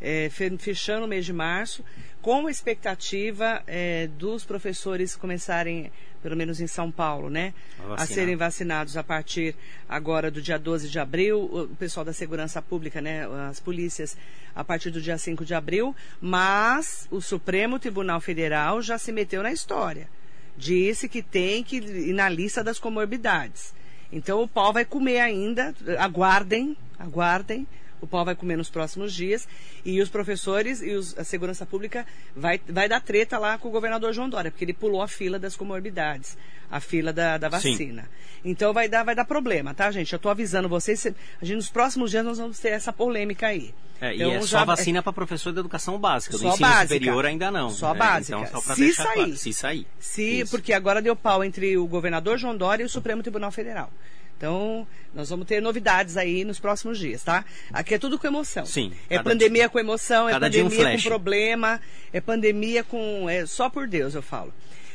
é, 0.00 0.30
fechando 0.58 1.04
o 1.04 1.08
mês 1.08 1.24
de 1.24 1.32
março, 1.32 1.84
com 2.28 2.46
a 2.46 2.50
expectativa 2.50 3.62
é, 3.66 4.06
dos 4.06 4.44
professores 4.44 5.16
começarem 5.16 5.90
pelo 6.22 6.36
menos 6.36 6.60
em 6.60 6.66
São 6.66 6.90
Paulo, 6.90 7.30
né? 7.30 7.54
A, 7.96 8.02
a 8.02 8.06
serem 8.06 8.36
vacinados 8.36 8.98
a 8.98 9.02
partir 9.02 9.56
agora 9.88 10.30
do 10.30 10.42
dia 10.42 10.58
12 10.58 10.90
de 10.90 10.98
abril, 10.98 11.40
o 11.40 11.74
pessoal 11.78 12.04
da 12.04 12.12
segurança 12.12 12.60
pública, 12.60 13.00
né? 13.00 13.26
As 13.48 13.60
polícias 13.60 14.14
a 14.54 14.62
partir 14.62 14.90
do 14.90 15.00
dia 15.00 15.16
5 15.16 15.42
de 15.42 15.54
abril, 15.54 15.96
mas 16.20 17.08
o 17.10 17.18
Supremo 17.22 17.78
Tribunal 17.78 18.20
Federal 18.20 18.82
já 18.82 18.98
se 18.98 19.10
meteu 19.10 19.42
na 19.42 19.50
história. 19.50 20.06
Disse 20.54 21.08
que 21.08 21.22
tem 21.22 21.64
que 21.64 21.76
ir 21.76 22.12
na 22.12 22.28
lista 22.28 22.62
das 22.62 22.78
comorbidades. 22.78 23.72
Então 24.12 24.42
o 24.42 24.48
pau 24.48 24.70
vai 24.70 24.84
comer 24.84 25.20
ainda, 25.20 25.74
aguardem, 25.98 26.76
aguardem 26.98 27.66
o 28.00 28.06
pau 28.06 28.24
vai 28.24 28.34
comer 28.34 28.56
nos 28.56 28.70
próximos 28.70 29.12
dias 29.12 29.48
e 29.84 30.00
os 30.00 30.08
professores 30.08 30.82
e 30.82 30.92
os, 30.92 31.18
a 31.18 31.24
segurança 31.24 31.66
pública 31.66 32.06
vai, 32.34 32.60
vai 32.68 32.88
dar 32.88 33.00
treta 33.00 33.38
lá 33.38 33.58
com 33.58 33.68
o 33.68 33.70
governador 33.70 34.12
João 34.12 34.28
Dória, 34.28 34.50
porque 34.50 34.64
ele 34.64 34.72
pulou 34.72 35.02
a 35.02 35.08
fila 35.08 35.38
das 35.38 35.56
comorbidades, 35.56 36.36
a 36.70 36.80
fila 36.80 37.12
da, 37.12 37.38
da 37.38 37.48
vacina. 37.48 38.02
Sim. 38.02 38.08
Então 38.50 38.72
vai 38.72 38.88
dar, 38.88 39.02
vai 39.02 39.14
dar 39.14 39.24
problema, 39.24 39.74
tá, 39.74 39.90
gente? 39.90 40.12
Eu 40.12 40.16
estou 40.16 40.30
avisando 40.30 40.68
vocês, 40.68 41.06
a 41.06 41.44
gente, 41.44 41.56
nos 41.56 41.70
próximos 41.70 42.10
dias 42.10 42.24
nós 42.24 42.38
vamos 42.38 42.58
ter 42.58 42.70
essa 42.70 42.92
polêmica 42.92 43.48
aí. 43.48 43.74
É, 44.00 44.14
então, 44.14 44.30
e 44.30 44.34
é 44.34 44.40
só 44.40 44.46
já, 44.46 44.64
vacina 44.64 45.02
para 45.02 45.12
professor 45.12 45.52
de 45.52 45.58
educação 45.58 45.98
básica, 45.98 46.38
do 46.38 46.46
ensino 46.46 46.68
básica, 46.68 46.94
superior 46.94 47.26
ainda 47.26 47.50
não. 47.50 47.70
Só 47.70 47.94
é, 47.94 47.98
básica. 47.98 48.38
Então, 48.38 48.62
só 48.62 48.74
se 48.74 48.94
sair. 48.94 49.14
Claro, 49.14 49.36
se 49.36 49.52
sair. 49.52 49.86
Se, 49.98 50.44
porque 50.50 50.72
agora 50.72 51.02
deu 51.02 51.16
pau 51.16 51.42
entre 51.42 51.76
o 51.76 51.86
governador 51.86 52.38
João 52.38 52.56
Dória 52.56 52.84
e 52.84 52.86
o 52.86 52.88
Supremo 52.88 53.22
Tribunal 53.22 53.50
Federal. 53.50 53.90
Então, 54.38 54.86
nós 55.12 55.28
vamos 55.30 55.46
ter 55.46 55.60
novidades 55.60 56.16
aí 56.16 56.44
nos 56.44 56.60
próximos 56.60 56.96
dias, 56.96 57.24
tá? 57.24 57.44
Aqui 57.72 57.94
é 57.94 57.98
tudo 57.98 58.16
com 58.16 58.26
emoção. 58.28 58.64
Sim. 58.64 58.92
É 59.10 59.20
pandemia 59.20 59.62
dia, 59.62 59.68
com 59.68 59.80
emoção, 59.80 60.28
é 60.28 60.38
pandemia 60.38 60.64
um 60.64 60.96
com 60.96 61.02
problema, 61.02 61.80
é 62.12 62.20
pandemia 62.20 62.84
com. 62.84 63.28
É 63.28 63.44
só 63.44 63.68
por 63.68 63.88
Deus, 63.88 64.14
eu 64.14 64.22
falo. 64.22 64.54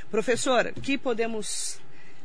Professora, 0.09 0.71
o 0.77 0.79
que 0.79 0.97
podemos 0.97 1.77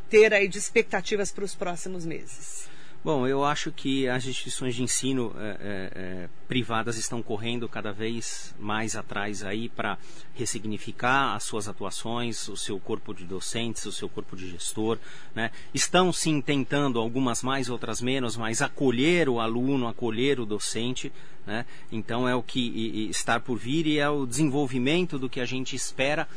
ter 0.09 0.33
aí 0.33 0.47
de 0.47 0.59
expectativas 0.59 1.33
para 1.33 1.45
os 1.45 1.57
próximos 1.57 2.07
meses? 2.07 2.69
Bom, 3.09 3.27
eu 3.27 3.43
acho 3.43 3.73
que 3.73 4.07
as 4.07 4.27
instituições 4.27 4.75
de 4.75 4.83
ensino 4.83 5.35
é, 5.39 5.49
é, 5.49 5.91
é, 5.95 6.29
privadas 6.47 6.99
estão 6.99 7.23
correndo 7.23 7.67
cada 7.67 7.91
vez 7.91 8.55
mais 8.59 8.95
atrás 8.95 9.43
aí 9.43 9.71
para 9.71 9.97
ressignificar 10.35 11.35
as 11.35 11.43
suas 11.45 11.69
atuações, 11.69 12.47
o 12.49 12.55
seu 12.55 12.79
corpo 12.79 13.15
de 13.15 13.25
docentes, 13.25 13.87
o 13.87 13.93
seu 13.93 14.11
corpo 14.11 14.37
de 14.37 14.51
gestor, 14.51 14.99
né? 15.35 15.51
Estão 15.73 16.13
sim 16.13 16.39
tentando 16.43 16.99
algumas 16.99 17.43
mais, 17.43 17.71
outras 17.71 18.03
menos, 18.03 18.37
mas 18.37 18.61
acolher 18.61 19.27
o 19.31 19.41
aluno, 19.41 19.89
acolher 19.89 20.39
o 20.39 20.45
docente, 20.45 21.11
né? 21.47 21.65
Então 21.91 22.29
é 22.29 22.35
o 22.35 22.43
que 22.43 22.61
e, 22.61 23.07
e 23.07 23.09
estar 23.09 23.41
por 23.41 23.57
vir 23.57 23.87
e 23.87 23.99
é 23.99 24.11
o 24.11 24.27
desenvolvimento 24.27 25.19
do 25.19 25.31
que 25.31 25.41
a 25.41 25.47
gente 25.47 25.75
espera 25.75 26.29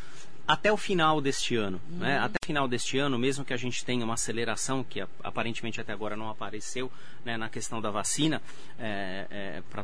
até 0.51 0.69
o 0.69 0.75
final 0.75 1.21
deste 1.21 1.55
ano. 1.55 1.79
Uhum. 1.89 1.99
Né? 1.99 2.19
Até 2.19 2.35
o 2.43 2.45
final 2.45 2.67
deste 2.67 2.97
ano, 2.97 3.17
mesmo 3.17 3.45
que 3.45 3.53
a 3.53 3.57
gente 3.57 3.85
tenha 3.85 4.03
uma 4.03 4.15
aceleração, 4.15 4.83
que 4.83 4.99
aparentemente 5.23 5.79
até 5.79 5.93
agora 5.93 6.17
não 6.17 6.29
apareceu 6.29 6.91
né, 7.23 7.37
na 7.37 7.47
questão 7.47 7.79
da 7.79 7.89
vacina 7.89 8.41
é, 8.77 9.27
é, 9.29 9.63
para 9.69 9.81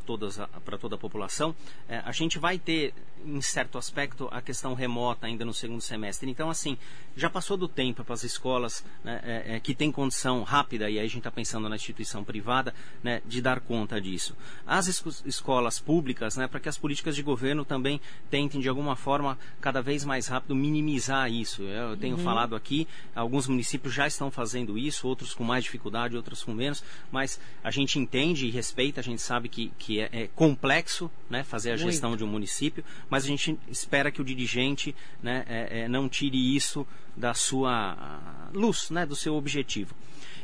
toda 0.77 0.95
a 0.95 0.97
população, 0.97 1.55
é, 1.87 2.01
a 2.03 2.11
gente 2.11 2.37
vai 2.37 2.59
ter, 2.59 2.93
em 3.25 3.39
certo 3.41 3.77
aspecto, 3.77 4.27
a 4.29 4.41
questão 4.41 4.73
remota 4.73 5.27
ainda 5.27 5.45
no 5.45 5.53
segundo 5.53 5.79
semestre. 5.79 6.29
Então, 6.29 6.49
assim, 6.49 6.77
já 7.15 7.29
passou 7.29 7.55
do 7.55 7.69
tempo 7.69 8.03
para 8.03 8.13
as 8.13 8.25
escolas 8.25 8.83
né, 9.05 9.21
é, 9.23 9.55
é, 9.55 9.59
que 9.61 9.73
têm 9.73 9.89
condição 9.89 10.43
rápida, 10.43 10.89
e 10.89 10.99
aí 10.99 11.05
a 11.05 11.07
gente 11.07 11.19
está 11.19 11.31
pensando 11.31 11.69
na 11.69 11.77
instituição 11.77 12.25
privada, 12.25 12.75
né, 13.01 13.21
de 13.25 13.41
dar 13.41 13.61
conta 13.61 14.01
disso. 14.01 14.35
As 14.65 14.87
escolas 15.25 15.79
públicas, 15.79 16.35
né, 16.35 16.45
para 16.45 16.59
que 16.59 16.67
as 16.67 16.77
políticas 16.77 17.15
de 17.15 17.23
governo 17.23 17.63
também 17.63 18.01
tentem, 18.29 18.59
de 18.59 18.67
alguma 18.67 18.97
forma, 18.97 19.37
cada 19.61 19.81
vez 19.81 20.03
mais 20.03 20.27
rápido 20.27 20.56
minimizar 20.57 21.31
isso. 21.31 21.61
Eu 21.63 21.95
tenho 21.95 22.17
uhum. 22.17 22.23
falado 22.23 22.55
aqui, 22.55 22.87
alguns 23.15 23.47
municípios 23.47 23.93
já 23.93 24.07
estão 24.07 24.31
fazendo 24.31 24.77
isso, 24.77 25.07
outros 25.07 25.33
com 25.33 25.43
mais 25.43 25.63
dificuldade, 25.63 26.17
outros 26.17 26.43
com 26.43 26.53
menos, 26.53 26.83
mas 27.11 27.39
a 27.63 27.71
gente 27.71 27.99
entende 27.99 28.47
e 28.47 28.49
respeita, 28.49 28.99
a 28.99 29.03
gente 29.03 29.21
sabe 29.21 29.47
que, 29.47 29.71
que 29.77 29.99
é, 29.99 30.09
é 30.11 30.27
complexo 30.35 31.09
né, 31.29 31.43
fazer 31.43 31.71
a 31.71 31.77
gestão 31.77 32.09
Muito. 32.09 32.19
de 32.19 32.25
um 32.25 32.27
município, 32.27 32.83
mas 33.09 33.23
a 33.23 33.27
gente 33.27 33.57
espera 33.69 34.11
que 34.11 34.21
o 34.21 34.25
dirigente 34.25 34.95
né, 35.21 35.45
é, 35.47 35.81
é, 35.81 35.87
não 35.87 36.09
tire 36.09 36.55
isso 36.55 36.85
da 37.15 37.33
sua 37.33 38.19
luz, 38.53 38.89
né, 38.89 39.05
do 39.05 39.15
seu 39.15 39.35
objetivo. 39.35 39.95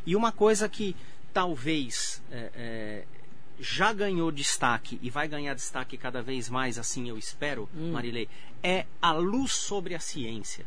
E 0.05 0.15
uma 0.15 0.31
coisa 0.31 0.67
que 0.67 0.95
talvez 1.33 2.21
é, 2.31 2.51
é, 2.55 3.03
já 3.59 3.93
ganhou 3.93 4.31
destaque 4.31 4.99
e 5.01 5.09
vai 5.09 5.27
ganhar 5.27 5.53
destaque 5.53 5.97
cada 5.97 6.21
vez 6.21 6.49
mais, 6.49 6.77
assim 6.77 7.09
eu 7.09 7.17
espero, 7.17 7.69
hum. 7.75 7.91
Marilei, 7.91 8.27
é 8.61 8.85
a 9.01 9.11
luz 9.11 9.53
sobre 9.53 9.95
a 9.95 9.99
ciência. 9.99 10.65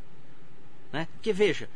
Né? 0.92 1.08
Porque 1.14 1.32
veja, 1.32 1.68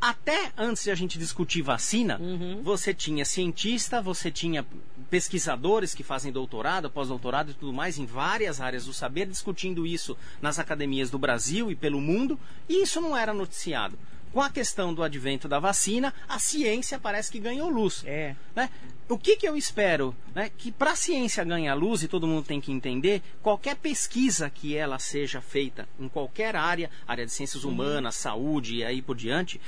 até 0.00 0.52
antes 0.56 0.84
de 0.84 0.90
a 0.90 0.94
gente 0.94 1.18
discutir 1.18 1.62
vacina, 1.62 2.18
uhum. 2.20 2.62
você 2.62 2.92
tinha 2.92 3.24
cientista, 3.24 4.02
você 4.02 4.30
tinha 4.30 4.64
pesquisadores 5.10 5.94
que 5.94 6.02
fazem 6.02 6.30
doutorado, 6.30 6.90
pós-doutorado 6.90 7.50
e 7.50 7.54
tudo 7.54 7.72
mais 7.72 7.98
em 7.98 8.06
várias 8.06 8.60
áreas 8.60 8.84
do 8.84 8.92
saber, 8.92 9.26
discutindo 9.26 9.86
isso 9.86 10.16
nas 10.42 10.58
academias 10.58 11.10
do 11.10 11.18
Brasil 11.18 11.70
e 11.70 11.74
pelo 11.74 12.00
mundo, 12.00 12.38
e 12.68 12.82
isso 12.82 13.00
não 13.00 13.16
era 13.16 13.32
noticiado 13.32 13.98
com 14.34 14.42
a 14.42 14.50
questão 14.50 14.92
do 14.92 15.04
advento 15.04 15.46
da 15.46 15.60
vacina, 15.60 16.12
a 16.28 16.40
ciência 16.40 16.98
parece 16.98 17.30
que 17.30 17.38
ganhou 17.38 17.70
luz. 17.70 18.02
É. 18.04 18.34
Né? 18.54 18.68
O 19.08 19.16
que, 19.16 19.36
que 19.36 19.46
eu 19.46 19.56
espero? 19.56 20.12
Né? 20.34 20.50
Que 20.58 20.72
para 20.72 20.90
a 20.90 20.96
ciência 20.96 21.44
ganhar 21.44 21.72
luz, 21.74 22.02
e 22.02 22.08
todo 22.08 22.26
mundo 22.26 22.44
tem 22.44 22.60
que 22.60 22.72
entender, 22.72 23.22
qualquer 23.40 23.76
pesquisa 23.76 24.50
que 24.50 24.76
ela 24.76 24.98
seja 24.98 25.40
feita 25.40 25.88
em 26.00 26.08
qualquer 26.08 26.56
área, 26.56 26.90
área 27.06 27.24
de 27.24 27.30
ciências 27.30 27.62
uhum. 27.62 27.70
humanas, 27.70 28.16
saúde 28.16 28.74
e 28.74 28.84
aí 28.84 29.00
por 29.00 29.14
diante, 29.14 29.60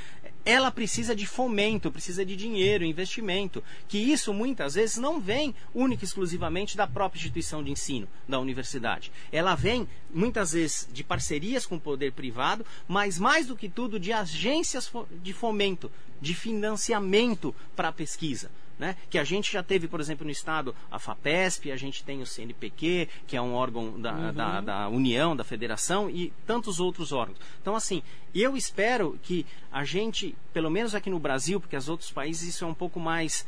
ela 0.46 0.70
precisa 0.70 1.14
de 1.14 1.26
fomento, 1.26 1.90
precisa 1.90 2.24
de 2.24 2.36
dinheiro, 2.36 2.84
investimento, 2.84 3.64
que 3.88 3.98
isso 3.98 4.32
muitas 4.32 4.74
vezes 4.74 4.96
não 4.96 5.20
vem 5.20 5.52
única 5.74 6.04
e 6.04 6.06
exclusivamente 6.06 6.76
da 6.76 6.86
própria 6.86 7.18
instituição 7.18 7.64
de 7.64 7.72
ensino, 7.72 8.08
da 8.28 8.38
universidade. 8.38 9.10
Ela 9.32 9.56
vem 9.56 9.88
muitas 10.08 10.52
vezes 10.52 10.88
de 10.92 11.02
parcerias 11.02 11.66
com 11.66 11.74
o 11.74 11.80
poder 11.80 12.12
privado, 12.12 12.64
mas 12.86 13.18
mais 13.18 13.48
do 13.48 13.56
que 13.56 13.68
tudo 13.68 13.98
de 13.98 14.12
agências 14.12 14.88
de 15.20 15.32
fomento, 15.32 15.90
de 16.20 16.32
financiamento 16.32 17.52
para 17.74 17.88
a 17.88 17.92
pesquisa. 17.92 18.48
Né? 18.78 18.94
Que 19.08 19.18
a 19.18 19.24
gente 19.24 19.50
já 19.50 19.62
teve, 19.62 19.88
por 19.88 20.00
exemplo, 20.00 20.24
no 20.24 20.30
Estado, 20.30 20.74
a 20.90 20.98
FAPESP, 20.98 21.72
a 21.72 21.76
gente 21.76 22.04
tem 22.04 22.20
o 22.20 22.26
CNPq, 22.26 23.08
que 23.26 23.34
é 23.34 23.40
um 23.40 23.54
órgão 23.54 23.98
da, 23.98 24.12
uhum. 24.12 24.34
da, 24.34 24.60
da, 24.60 24.88
União, 24.88 25.34
da 25.34 25.44
Federação, 25.44 26.10
e 26.10 26.30
tantos 26.46 26.78
outros 26.78 27.10
órgãos. 27.10 27.38
Então, 27.62 27.74
assim, 27.74 28.02
eu 28.34 28.54
espero 28.54 29.18
que 29.22 29.46
a 29.72 29.82
gente, 29.82 30.36
pelo 30.52 30.70
menos 30.70 30.94
aqui 30.94 31.08
no 31.08 31.18
Brasil, 31.18 31.58
porque 31.58 31.76
os 31.76 31.88
outros 31.88 32.10
países 32.10 32.54
isso 32.54 32.64
é 32.64 32.68
um 32.68 32.74
pouco 32.74 33.00
mais 33.00 33.46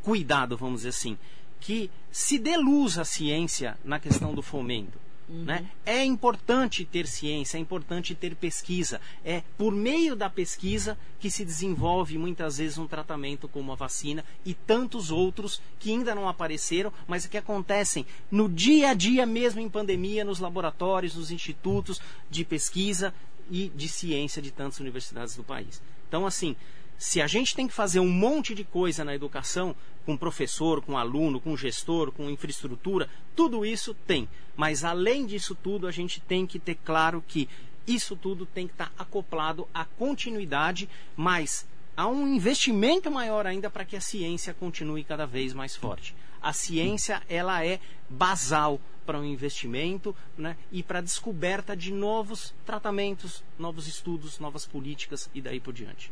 cuidado, 0.00 0.56
vamos 0.56 0.80
dizer 0.80 0.90
assim, 0.90 1.18
que 1.60 1.90
se 2.10 2.38
dê 2.38 2.56
luz 2.56 2.98
à 2.98 3.04
ciência 3.04 3.76
na 3.84 3.98
questão 3.98 4.32
do 4.32 4.42
fomento. 4.42 4.98
Uhum. 5.28 5.44
Né? 5.44 5.70
É 5.84 6.02
importante 6.04 6.84
ter 6.84 7.06
ciência, 7.06 7.58
é 7.58 7.60
importante 7.60 8.14
ter 8.14 8.34
pesquisa. 8.34 9.00
É 9.24 9.42
por 9.58 9.74
meio 9.74 10.16
da 10.16 10.30
pesquisa 10.30 10.96
que 11.20 11.30
se 11.30 11.44
desenvolve 11.44 12.16
muitas 12.16 12.58
vezes 12.58 12.78
um 12.78 12.86
tratamento 12.86 13.46
como 13.46 13.72
a 13.72 13.74
vacina 13.74 14.24
e 14.44 14.54
tantos 14.54 15.10
outros 15.10 15.60
que 15.78 15.90
ainda 15.90 16.14
não 16.14 16.28
apareceram, 16.28 16.92
mas 17.06 17.26
que 17.26 17.36
acontecem 17.36 18.06
no 18.30 18.48
dia 18.48 18.90
a 18.90 18.94
dia 18.94 19.26
mesmo 19.26 19.60
em 19.60 19.68
pandemia, 19.68 20.24
nos 20.24 20.38
laboratórios, 20.38 21.14
nos 21.14 21.30
institutos 21.30 22.00
de 22.30 22.44
pesquisa 22.44 23.12
e 23.50 23.70
de 23.74 23.88
ciência 23.88 24.40
de 24.40 24.50
tantas 24.50 24.80
universidades 24.80 25.36
do 25.36 25.44
país. 25.44 25.82
Então, 26.08 26.26
assim, 26.26 26.56
se 26.96 27.20
a 27.20 27.26
gente 27.26 27.54
tem 27.54 27.68
que 27.68 27.74
fazer 27.74 28.00
um 28.00 28.08
monte 28.08 28.54
de 28.54 28.64
coisa 28.64 29.04
na 29.04 29.14
educação, 29.14 29.74
com 30.04 30.16
professor, 30.16 30.80
com 30.80 30.96
aluno, 30.96 31.38
com 31.38 31.56
gestor, 31.56 32.10
com 32.10 32.30
infraestrutura, 32.30 33.08
tudo 33.36 33.64
isso 33.64 33.94
tem. 34.06 34.28
Mas 34.58 34.82
além 34.82 35.24
disso 35.24 35.54
tudo, 35.54 35.86
a 35.86 35.92
gente 35.92 36.20
tem 36.20 36.44
que 36.44 36.58
ter 36.58 36.74
claro 36.74 37.22
que 37.28 37.48
isso 37.86 38.16
tudo 38.16 38.44
tem 38.44 38.66
que 38.66 38.72
estar 38.72 38.92
acoplado 38.98 39.68
à 39.72 39.84
continuidade, 39.84 40.88
mas 41.16 41.64
há 41.96 42.08
um 42.08 42.26
investimento 42.26 43.08
maior 43.08 43.46
ainda 43.46 43.70
para 43.70 43.84
que 43.84 43.94
a 43.94 44.00
ciência 44.00 44.52
continue 44.52 45.04
cada 45.04 45.24
vez 45.26 45.54
mais 45.54 45.76
forte. 45.76 46.12
A 46.42 46.52
ciência 46.52 47.22
ela 47.28 47.64
é 47.64 47.78
basal 48.10 48.80
para 49.06 49.20
o 49.20 49.24
investimento 49.24 50.14
né, 50.36 50.56
e 50.72 50.82
para 50.82 50.98
a 50.98 51.02
descoberta 51.02 51.76
de 51.76 51.92
novos 51.92 52.52
tratamentos, 52.66 53.44
novos 53.56 53.86
estudos, 53.86 54.40
novas 54.40 54.66
políticas 54.66 55.30
e 55.32 55.40
daí 55.40 55.60
por 55.60 55.72
diante. 55.72 56.10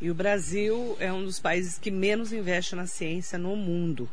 E 0.00 0.10
o 0.10 0.14
Brasil 0.14 0.96
é 0.98 1.12
um 1.12 1.24
dos 1.24 1.38
países 1.38 1.78
que 1.78 1.92
menos 1.92 2.32
investe 2.32 2.74
na 2.74 2.88
ciência 2.88 3.38
no 3.38 3.54
mundo, 3.54 4.10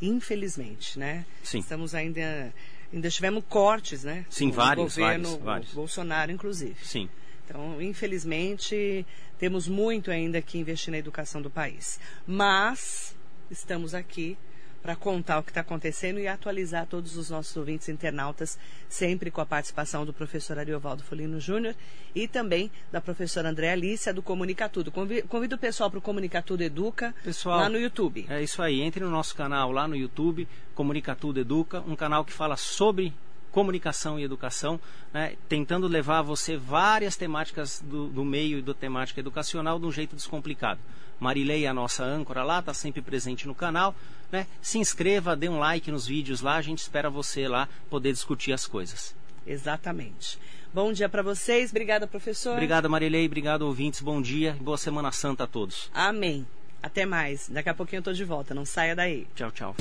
infelizmente, 0.00 0.98
né? 0.98 1.24
Sim. 1.42 1.58
Estamos 1.58 1.94
ainda 1.94 2.52
ainda 2.92 3.10
tivemos 3.10 3.44
cortes, 3.48 4.04
né? 4.04 4.24
Sim, 4.30 4.50
vários, 4.50 4.96
governo 4.96 5.28
vários, 5.28 5.44
vários. 5.44 5.72
Bolsonaro, 5.72 6.32
inclusive. 6.32 6.76
Sim. 6.82 7.08
Então, 7.44 7.80
infelizmente, 7.80 9.06
temos 9.38 9.68
muito 9.68 10.10
ainda 10.10 10.40
que 10.42 10.58
investir 10.58 10.90
na 10.90 10.98
educação 10.98 11.40
do 11.40 11.50
país. 11.50 11.98
Mas 12.26 13.16
estamos 13.50 13.94
aqui 13.94 14.36
para 14.82 14.96
contar 14.96 15.38
o 15.38 15.42
que 15.42 15.50
está 15.50 15.60
acontecendo 15.60 16.18
e 16.20 16.28
atualizar 16.28 16.86
todos 16.86 17.16
os 17.16 17.30
nossos 17.30 17.56
ouvintes 17.56 17.88
internautas, 17.88 18.58
sempre 18.88 19.30
com 19.30 19.40
a 19.40 19.46
participação 19.46 20.06
do 20.06 20.12
professor 20.12 20.58
Ariovaldo 20.58 21.02
Folino 21.02 21.40
Júnior 21.40 21.74
e 22.14 22.28
também 22.28 22.70
da 22.90 23.00
professora 23.00 23.50
Andréa 23.50 23.72
Alícia, 23.72 24.14
do 24.14 24.22
Comunicatudo. 24.22 24.90
Convido 24.90 25.56
o 25.56 25.58
pessoal 25.58 25.90
para 25.90 25.98
o 25.98 26.02
Comunicatudo 26.02 26.62
Educa 26.62 27.14
pessoal, 27.22 27.58
lá 27.58 27.68
no 27.68 27.78
YouTube. 27.78 28.26
É 28.28 28.42
isso 28.42 28.62
aí, 28.62 28.80
entre 28.80 29.02
no 29.02 29.10
nosso 29.10 29.34
canal 29.34 29.72
lá 29.72 29.88
no 29.88 29.96
YouTube, 29.96 30.48
Comunicatudo 30.74 31.40
Educa, 31.40 31.80
um 31.86 31.96
canal 31.96 32.24
que 32.24 32.32
fala 32.32 32.56
sobre 32.56 33.12
comunicação 33.50 34.18
e 34.18 34.22
educação, 34.22 34.78
né, 35.12 35.34
tentando 35.48 35.88
levar 35.88 36.18
a 36.18 36.22
você 36.22 36.56
várias 36.56 37.16
temáticas 37.16 37.82
do, 37.84 38.08
do 38.08 38.24
meio 38.24 38.58
e 38.58 38.62
da 38.62 38.74
temática 38.74 39.20
educacional 39.20 39.78
de 39.78 39.86
um 39.86 39.92
jeito 39.92 40.14
descomplicado. 40.14 40.80
Marilei, 41.18 41.66
a 41.66 41.74
nossa 41.74 42.04
âncora 42.04 42.44
lá, 42.44 42.60
está 42.60 42.72
sempre 42.72 43.02
presente 43.02 43.46
no 43.46 43.54
canal. 43.54 43.94
Né? 44.30 44.46
Se 44.60 44.78
inscreva, 44.78 45.34
dê 45.34 45.48
um 45.48 45.58
like 45.58 45.90
nos 45.90 46.06
vídeos 46.06 46.40
lá, 46.40 46.56
a 46.56 46.62
gente 46.62 46.80
espera 46.80 47.08
você 47.08 47.48
lá 47.48 47.68
poder 47.88 48.12
discutir 48.12 48.52
as 48.52 48.66
coisas. 48.66 49.14
Exatamente. 49.46 50.38
Bom 50.72 50.92
dia 50.92 51.08
para 51.08 51.22
vocês, 51.22 51.70
obrigada 51.70 52.06
professor. 52.06 52.52
Obrigado 52.52 52.90
Marilei, 52.90 53.24
obrigado 53.24 53.62
ouvintes, 53.62 54.02
bom 54.02 54.20
dia 54.20 54.54
e 54.60 54.62
boa 54.62 54.76
Semana 54.76 55.10
Santa 55.10 55.44
a 55.44 55.46
todos. 55.46 55.90
Amém. 55.94 56.46
Até 56.82 57.06
mais. 57.06 57.48
Daqui 57.48 57.68
a 57.70 57.74
pouquinho 57.74 58.00
eu 58.00 58.04
tô 58.04 58.12
de 58.12 58.24
volta, 58.24 58.54
não 58.54 58.64
saia 58.64 58.94
daí. 58.94 59.26
Tchau, 59.34 59.50
tchau. 59.50 59.74